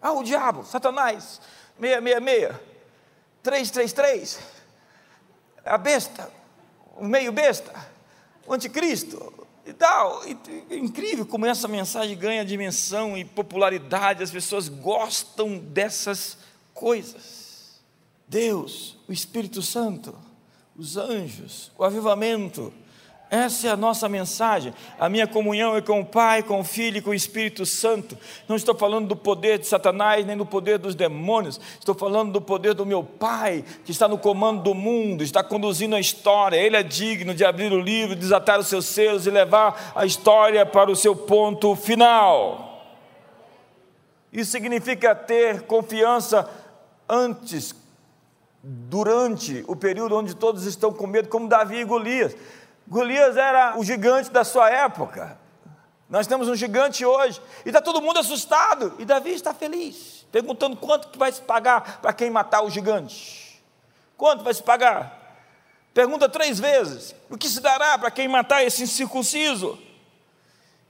Ah, 0.05 0.13
o 0.13 0.23
diabo, 0.23 0.67
Satanás, 0.67 1.41
666, 1.81 2.55
333, 3.43 4.39
a 5.65 5.79
besta, 5.79 6.31
o 6.95 7.07
meio 7.07 7.33
besta, 7.33 7.73
o 8.47 8.53
anticristo 8.53 9.33
e 9.65 9.73
tal. 9.73 10.23
E, 10.29 10.37
é 10.69 10.77
incrível 10.77 11.25
como 11.25 11.47
essa 11.47 11.67
mensagem 11.67 12.19
ganha 12.19 12.45
dimensão 12.45 13.17
e 13.17 13.25
popularidade, 13.25 14.23
as 14.23 14.31
pessoas 14.31 14.69
gostam 14.69 15.57
dessas 15.57 16.37
coisas. 16.75 17.81
Deus, 18.29 18.99
o 19.09 19.13
Espírito 19.13 19.63
Santo, 19.63 20.15
os 20.77 20.99
anjos, 20.99 21.73
o 21.79 21.83
avivamento. 21.83 22.75
Essa 23.31 23.69
é 23.69 23.71
a 23.71 23.77
nossa 23.77 24.09
mensagem. 24.09 24.73
A 24.99 25.09
minha 25.09 25.27
comunhão 25.27 25.77
é 25.77 25.81
com 25.81 26.01
o 26.01 26.05
Pai, 26.05 26.43
com 26.43 26.61
o 26.61 26.65
Filho 26.65 26.99
e 26.99 27.03
com 27.03 27.11
o 27.11 27.15
Espírito 27.15 27.67
Santo. 27.67 28.17
Não 28.47 28.55
estou 28.55 28.75
falando 28.75 29.09
do 29.09 29.17
poder 29.17 29.59
de 29.59 29.67
Satanás, 29.67 30.25
nem 30.25 30.37
do 30.37 30.47
poder 30.47 30.79
dos 30.79 30.95
demônios. 30.95 31.61
Estou 31.79 31.95
falando 31.95 32.33
do 32.33 32.41
poder 32.41 32.75
do 32.75 32.87
meu 32.87 33.03
Pai, 33.03 33.65
que 33.85 33.91
está 33.91 34.07
no 34.07 34.19
comando 34.19 34.63
do 34.63 34.75
mundo, 34.75 35.25
está 35.25 35.43
conduzindo 35.43 35.97
a 35.97 36.01
história. 36.01 36.57
Ele 36.57 36.77
é 36.77 36.83
digno 36.83 37.35
de 37.35 37.45
abrir 37.45 37.73
o 37.73 37.81
livro, 37.81 38.15
desatar 38.15 38.61
os 38.61 38.69
seus 38.69 38.87
selos 38.87 39.27
e 39.27 39.31
levar 39.31 39.93
a 39.97 40.07
história 40.07 40.65
para 40.65 40.91
o 40.91 40.97
seu 40.97 41.17
ponto 41.17 41.75
final. 41.75 42.75
Isso 44.33 44.51
significa 44.51 45.15
ter 45.15 45.63
confiança 45.63 46.49
antes, 47.09 47.75
durante 48.63 49.65
o 49.67 49.77
período 49.77 50.17
onde 50.17 50.35
todos 50.35 50.67
estão 50.67 50.93
com 50.93 51.07
medo, 51.07 51.29
como 51.29 51.49
Davi 51.49 51.77
e 51.77 51.85
Golias. 51.85 52.35
Golias 52.87 53.37
era 53.37 53.79
o 53.79 53.85
gigante 53.85 54.31
da 54.31 54.45
sua 54.45 54.71
época. 54.71 55.39
Nós 56.09 56.27
temos 56.27 56.49
um 56.49 56.55
gigante 56.55 57.05
hoje 57.05 57.41
e 57.65 57.71
está 57.71 57.81
todo 57.81 58.01
mundo 58.01 58.19
assustado. 58.19 58.95
E 58.99 59.05
Davi 59.05 59.31
está 59.31 59.55
feliz, 59.55 60.27
perguntando 60.31 60.77
quanto 60.77 61.09
que 61.09 61.19
vai 61.19 61.33
se 61.33 61.41
pagar 61.41 62.01
para 62.01 62.13
quem 62.13 62.31
matar 62.31 62.63
o 62.63 62.71
gigante. 62.71 63.63
Quanto 64.17 64.45
vai 64.45 64.55
se 64.55 64.63
pagar? 64.63 65.21
Pergunta 65.93 66.29
três 66.29 66.59
vezes: 66.59 67.15
o 67.31 67.39
que 67.39 67.49
se 67.49 67.61
dará 67.61 67.99
para 67.99 68.11
quem 68.11 68.29
matar 68.29 68.63
esse 68.63 68.83
incircunciso? 68.83 69.79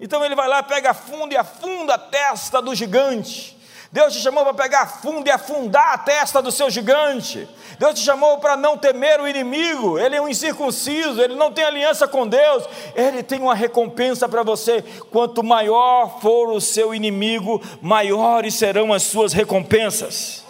Então 0.01 0.25
ele 0.25 0.35
vai 0.35 0.49
lá, 0.49 0.63
pega 0.63 0.91
a 0.91 0.95
funda 0.95 1.35
e 1.35 1.37
afunda 1.37 1.95
a 1.95 1.99
testa 1.99 2.61
do 2.61 2.75
gigante. 2.75 3.57
Deus 3.95 4.13
te 4.13 4.19
chamou 4.19 4.43
para 4.43 4.55
pegar 4.55 4.81
a 4.81 4.87
funda 4.89 5.29
e 5.29 5.33
afundar 5.33 5.93
a 5.93 5.99
testa 5.99 6.43
do 6.43 6.51
seu 6.51 6.69
gigante. 6.69 7.49
Deus 7.79 7.95
te 7.95 8.01
chamou 8.01 8.39
para 8.39 8.57
não 8.57 8.77
temer 8.77 9.21
o 9.21 9.29
inimigo. 9.29 10.01
Ele 10.01 10.17
é 10.17 10.21
um 10.21 10.29
incircunciso, 10.29 11.23
ele 11.23 11.37
não 11.37 11.53
tem 11.53 11.63
aliança 11.63 12.09
com 12.09 12.27
Deus. 12.27 12.65
Ele 12.97 13.23
tem 13.23 13.41
uma 13.41 13.55
recompensa 13.55 14.29
para 14.29 14.43
você. 14.43 14.83
Quanto 15.13 15.45
maior 15.45 16.19
for 16.21 16.49
o 16.49 16.61
seu 16.61 16.93
inimigo, 16.93 17.63
maiores 17.81 18.55
serão 18.55 18.93
as 18.93 19.05
suas 19.05 19.33
recompensas. 19.33 20.45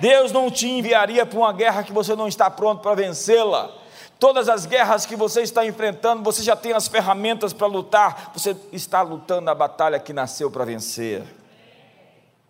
Deus 0.00 0.32
não 0.32 0.50
te 0.50 0.68
enviaria 0.68 1.24
para 1.24 1.38
uma 1.38 1.52
guerra 1.52 1.84
que 1.84 1.92
você 1.92 2.16
não 2.16 2.26
está 2.26 2.50
pronto 2.50 2.82
para 2.82 2.96
vencê-la. 2.96 3.70
Todas 4.18 4.48
as 4.48 4.66
guerras 4.66 5.06
que 5.06 5.14
você 5.14 5.42
está 5.42 5.64
enfrentando, 5.64 6.24
você 6.24 6.42
já 6.42 6.56
tem 6.56 6.72
as 6.72 6.88
ferramentas 6.88 7.52
para 7.52 7.68
lutar, 7.68 8.32
você 8.34 8.56
está 8.72 9.02
lutando 9.02 9.48
a 9.48 9.54
batalha 9.54 10.00
que 10.00 10.12
nasceu 10.12 10.50
para 10.50 10.64
vencer. 10.64 11.37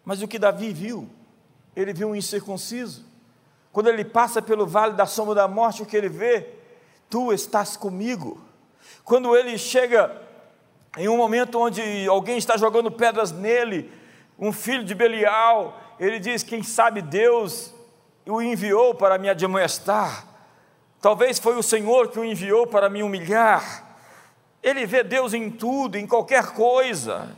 Mas 0.09 0.23
o 0.23 0.27
que 0.27 0.38
Davi 0.38 0.73
viu? 0.73 1.07
Ele 1.77 1.92
viu 1.92 2.09
um 2.09 2.16
incircunciso. 2.16 3.05
Quando 3.71 3.88
ele 3.88 4.07
passa 4.07 4.40
pelo 4.40 4.66
vale 4.66 4.94
da 4.94 5.05
sombra 5.05 5.35
da 5.35 5.47
morte, 5.47 5.83
o 5.83 5.85
que 5.85 5.94
ele 5.94 6.09
vê? 6.09 6.49
Tu 7.11 7.31
estás 7.31 7.77
comigo. 7.77 8.40
Quando 9.05 9.37
ele 9.37 9.59
chega 9.59 10.16
em 10.97 11.11
um 11.11 11.16
momento 11.18 11.61
onde 11.61 12.09
alguém 12.09 12.38
está 12.38 12.57
jogando 12.57 12.90
pedras 12.90 13.33
nele, 13.33 13.92
um 14.38 14.51
filho 14.51 14.83
de 14.83 14.94
Belial, 14.94 15.79
ele 16.01 16.18
diz: 16.18 16.42
Quem 16.42 16.62
sabe 16.62 17.03
Deus 17.03 17.75
o 18.25 18.40
enviou 18.40 18.94
para 18.94 19.18
me 19.18 19.29
admoestar. 19.29 20.27
Talvez 21.03 21.38
foi 21.38 21.55
o 21.55 21.62
Senhor 21.62 22.09
que 22.09 22.18
o 22.18 22.25
enviou 22.25 22.66
para 22.66 22.88
me 22.88 23.03
humilhar. 23.03 23.99
Ele 24.62 24.87
vê 24.87 25.05
Deus 25.05 25.35
em 25.35 25.51
tudo, 25.51 25.99
em 25.99 26.07
qualquer 26.07 26.55
coisa. 26.55 27.37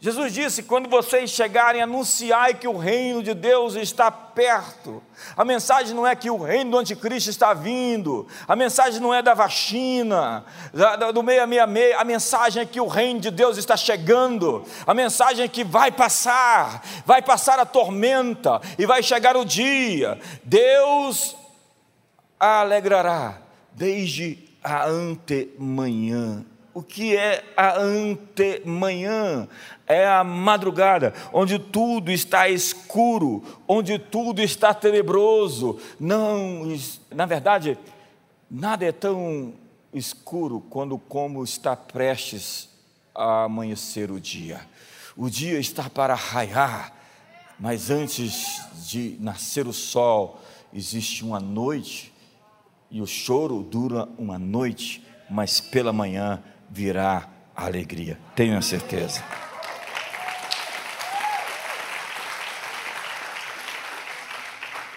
Jesus 0.00 0.32
disse: 0.32 0.62
quando 0.62 0.88
vocês 0.88 1.30
chegarem, 1.30 1.82
anunciai 1.82 2.54
que 2.54 2.66
o 2.66 2.78
reino 2.78 3.22
de 3.22 3.34
Deus 3.34 3.74
está 3.74 4.10
perto. 4.10 5.02
A 5.36 5.44
mensagem 5.44 5.94
não 5.94 6.06
é 6.06 6.16
que 6.16 6.30
o 6.30 6.42
reino 6.42 6.70
do 6.70 6.78
anticristo 6.78 7.28
está 7.28 7.52
vindo, 7.52 8.26
a 8.48 8.56
mensagem 8.56 8.98
não 8.98 9.12
é 9.12 9.20
da 9.20 9.34
vacina, 9.34 10.42
do 10.72 11.20
666, 11.22 12.00
a 12.00 12.04
mensagem 12.04 12.62
é 12.62 12.66
que 12.66 12.80
o 12.80 12.86
reino 12.86 13.20
de 13.20 13.30
Deus 13.30 13.58
está 13.58 13.76
chegando, 13.76 14.64
a 14.86 14.94
mensagem 14.94 15.44
é 15.44 15.48
que 15.48 15.62
vai 15.62 15.92
passar, 15.92 16.82
vai 17.04 17.20
passar 17.20 17.58
a 17.58 17.66
tormenta 17.66 18.58
e 18.78 18.86
vai 18.86 19.02
chegar 19.02 19.36
o 19.36 19.44
dia. 19.44 20.18
Deus 20.42 21.36
a 22.38 22.60
alegrará 22.60 23.38
desde 23.72 24.38
a 24.64 24.86
antemanhã. 24.86 26.46
O 26.72 26.82
que 26.82 27.16
é 27.16 27.42
a 27.56 27.78
antemanhã? 27.78 29.48
É 29.90 30.06
a 30.06 30.22
madrugada, 30.22 31.12
onde 31.32 31.58
tudo 31.58 32.12
está 32.12 32.48
escuro, 32.48 33.42
onde 33.66 33.98
tudo 33.98 34.40
está 34.40 34.72
tenebroso. 34.72 35.80
Não, 35.98 36.62
na 37.10 37.26
verdade, 37.26 37.76
nada 38.48 38.84
é 38.84 38.92
tão 38.92 39.52
escuro 39.92 40.60
quando 40.70 40.96
como 40.96 41.42
está 41.42 41.74
prestes 41.74 42.68
a 43.12 43.44
amanhecer 43.44 44.12
o 44.12 44.20
dia. 44.20 44.60
O 45.16 45.28
dia 45.28 45.58
está 45.58 45.90
para 45.90 46.14
raiar, 46.14 46.92
mas 47.58 47.90
antes 47.90 48.62
de 48.88 49.16
nascer 49.18 49.66
o 49.66 49.72
sol, 49.72 50.40
existe 50.72 51.24
uma 51.24 51.40
noite 51.40 52.12
e 52.90 53.02
o 53.02 53.06
choro 53.06 53.60
dura 53.62 54.08
uma 54.16 54.38
noite, 54.38 55.04
mas 55.28 55.60
pela 55.60 55.92
manhã 55.92 56.40
virá 56.70 57.28
a 57.56 57.66
alegria. 57.66 58.18
Tenho 58.36 58.56
a 58.56 58.62
certeza. 58.62 59.49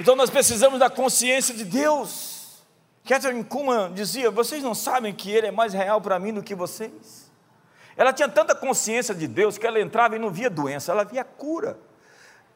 Então 0.03 0.17
nós 0.17 0.29
precisamos 0.29 0.79
da 0.79 0.89
consciência 0.89 1.55
de 1.55 1.63
Deus. 1.63 2.61
Catherine 3.07 3.41
Kuhlman 3.41 3.93
dizia: 3.93 4.29
Vocês 4.29 4.61
não 4.61 4.75
sabem 4.75 5.13
que 5.13 5.31
Ele 5.31 5.47
é 5.47 5.51
mais 5.51 5.71
real 5.71 6.01
para 6.01 6.19
mim 6.19 6.33
do 6.33 6.43
que 6.43 6.53
vocês? 6.53 7.31
Ela 7.95 8.11
tinha 8.11 8.27
tanta 8.27 8.53
consciência 8.53 9.15
de 9.15 9.29
Deus 9.29 9.57
que 9.57 9.65
ela 9.65 9.79
entrava 9.79 10.17
e 10.17 10.19
não 10.19 10.29
via 10.29 10.49
doença, 10.49 10.91
ela 10.91 11.05
via 11.05 11.23
cura. 11.23 11.79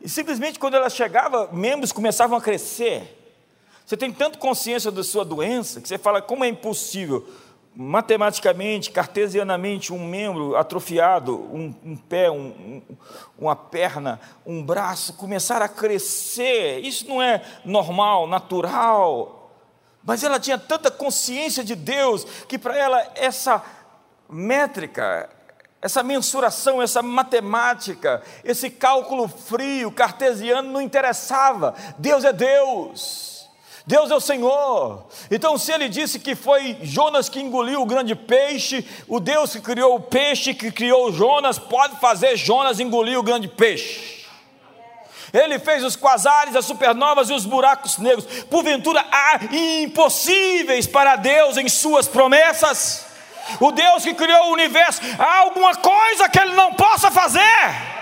E 0.02 0.10
simplesmente 0.10 0.60
quando 0.60 0.74
ela 0.74 0.90
chegava, 0.90 1.50
membros 1.54 1.94
começavam 1.94 2.38
a 2.38 2.42
crescer. 2.42 3.18
Você 3.86 3.96
tem 3.96 4.12
tanto 4.12 4.40
consciência 4.40 4.92
da 4.92 5.02
sua 5.02 5.24
doença 5.24 5.80
que 5.80 5.88
você 5.88 5.98
fala 5.98 6.22
como 6.22 6.44
é 6.44 6.50
impossível, 6.50 7.26
matematicamente, 7.80 8.90
cartesianamente, 8.90 9.94
um 9.94 10.04
membro 10.04 10.56
atrofiado, 10.56 11.36
um, 11.36 11.72
um 11.86 11.96
pé, 11.96 12.32
um, 12.32 12.48
um, 12.48 12.82
uma 13.38 13.56
perna, 13.56 14.20
um 14.44 14.64
braço 14.64 15.14
começar 15.14 15.62
a 15.62 15.70
crescer. 15.70 16.80
Isso 16.80 17.08
não 17.08 17.22
é 17.22 17.40
normal, 17.64 18.26
natural. 18.26 19.52
Mas 20.04 20.24
ela 20.24 20.40
tinha 20.40 20.58
tanta 20.58 20.90
consciência 20.90 21.64
de 21.64 21.76
Deus 21.76 22.24
que 22.48 22.58
para 22.58 22.76
ela 22.76 23.12
essa 23.14 23.64
métrica, 24.28 25.30
essa 25.80 26.02
mensuração, 26.02 26.82
essa 26.82 27.04
matemática, 27.04 28.24
esse 28.44 28.72
cálculo 28.72 29.28
frio, 29.28 29.92
cartesiano 29.92 30.72
não 30.72 30.82
interessava. 30.82 31.76
Deus 32.00 32.24
é 32.24 32.34
Deus. 32.34 33.37
Deus 33.88 34.12
é 34.12 34.16
o 34.16 34.20
Senhor. 34.20 35.06
Então, 35.32 35.58
se 35.58 35.72
ele 35.72 35.88
disse 35.88 36.20
que 36.20 36.36
foi 36.36 36.78
Jonas 36.84 37.30
que 37.30 37.40
engoliu 37.40 37.82
o 37.82 37.86
grande 37.86 38.14
peixe, 38.16 38.86
o 39.08 39.18
Deus 39.18 39.54
que 39.54 39.62
criou 39.62 39.96
o 39.96 40.00
peixe, 40.02 40.54
que 40.54 40.70
criou 40.74 41.10
Jonas, 41.14 41.58
pode 41.58 41.98
fazer 42.02 42.36
Jonas 42.36 42.82
engolir 42.82 43.18
o 43.18 43.24
grande 43.24 43.48
peixe. 43.48 44.26
Ele 45.34 45.58
fez 45.58 45.86
os 45.86 45.96
quasares, 45.96 46.54
as 46.54 46.66
supernovas 46.66 47.30
e 47.30 47.34
os 47.34 47.46
buracos 47.46 47.98
negros. 47.98 48.26
Porventura 48.50 49.06
há 49.10 49.40
impossíveis 49.56 50.86
para 50.86 51.16
Deus 51.16 51.56
em 51.56 51.70
suas 51.70 52.10
promessas. 52.10 53.06
O 53.62 53.72
Deus 53.72 54.04
que 54.04 54.14
criou 54.14 54.50
o 54.50 54.54
universo, 54.54 55.00
há 55.18 55.40
alguma 55.40 55.74
coisa 55.76 56.28
que 56.28 56.38
ele 56.38 56.56
não 56.56 56.74
possa 56.74 57.10
fazer? 57.10 57.97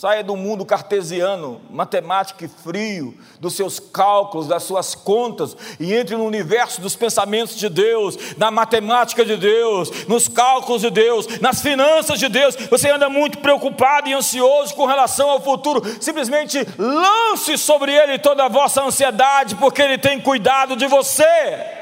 Saia 0.00 0.24
do 0.24 0.34
mundo 0.34 0.64
cartesiano, 0.64 1.60
matemático 1.68 2.42
e 2.42 2.48
frio, 2.48 3.14
dos 3.38 3.52
seus 3.52 3.78
cálculos, 3.78 4.46
das 4.46 4.62
suas 4.62 4.94
contas, 4.94 5.54
e 5.78 5.92
entre 5.92 6.16
no 6.16 6.24
universo 6.24 6.80
dos 6.80 6.96
pensamentos 6.96 7.54
de 7.54 7.68
Deus, 7.68 8.16
na 8.38 8.50
matemática 8.50 9.26
de 9.26 9.36
Deus, 9.36 10.06
nos 10.06 10.26
cálculos 10.26 10.80
de 10.80 10.88
Deus, 10.88 11.38
nas 11.40 11.60
finanças 11.60 12.18
de 12.18 12.30
Deus. 12.30 12.56
Você 12.70 12.88
anda 12.88 13.10
muito 13.10 13.40
preocupado 13.40 14.08
e 14.08 14.14
ansioso 14.14 14.74
com 14.74 14.86
relação 14.86 15.28
ao 15.28 15.42
futuro. 15.42 15.82
Simplesmente 16.00 16.66
lance 16.78 17.58
sobre 17.58 17.92
Ele 17.92 18.18
toda 18.18 18.46
a 18.46 18.48
vossa 18.48 18.82
ansiedade, 18.82 19.54
porque 19.56 19.82
Ele 19.82 19.98
tem 19.98 20.18
cuidado 20.18 20.76
de 20.76 20.86
você. 20.86 21.79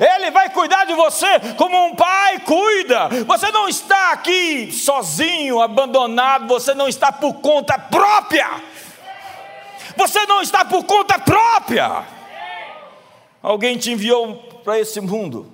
Ele 0.00 0.30
vai 0.30 0.50
cuidar 0.50 0.84
de 0.84 0.94
você 0.94 1.26
como 1.56 1.86
um 1.86 1.94
pai 1.94 2.40
cuida. 2.40 3.08
Você 3.26 3.50
não 3.50 3.68
está 3.68 4.12
aqui 4.12 4.72
sozinho, 4.72 5.60
abandonado, 5.60 6.46
você 6.46 6.74
não 6.74 6.88
está 6.88 7.12
por 7.12 7.34
conta 7.34 7.78
própria. 7.78 8.62
Você 9.96 10.26
não 10.26 10.42
está 10.42 10.64
por 10.64 10.84
conta 10.84 11.18
própria. 11.18 12.04
Alguém 13.42 13.78
te 13.78 13.92
enviou 13.92 14.36
para 14.64 14.78
esse 14.78 15.00
mundo 15.00 15.52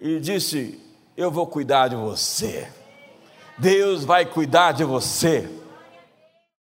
e 0.00 0.18
disse: 0.20 0.80
Eu 1.16 1.30
vou 1.30 1.46
cuidar 1.46 1.88
de 1.88 1.96
você. 1.96 2.70
Deus 3.58 4.04
vai 4.04 4.24
cuidar 4.24 4.72
de 4.72 4.84
você. 4.84 5.61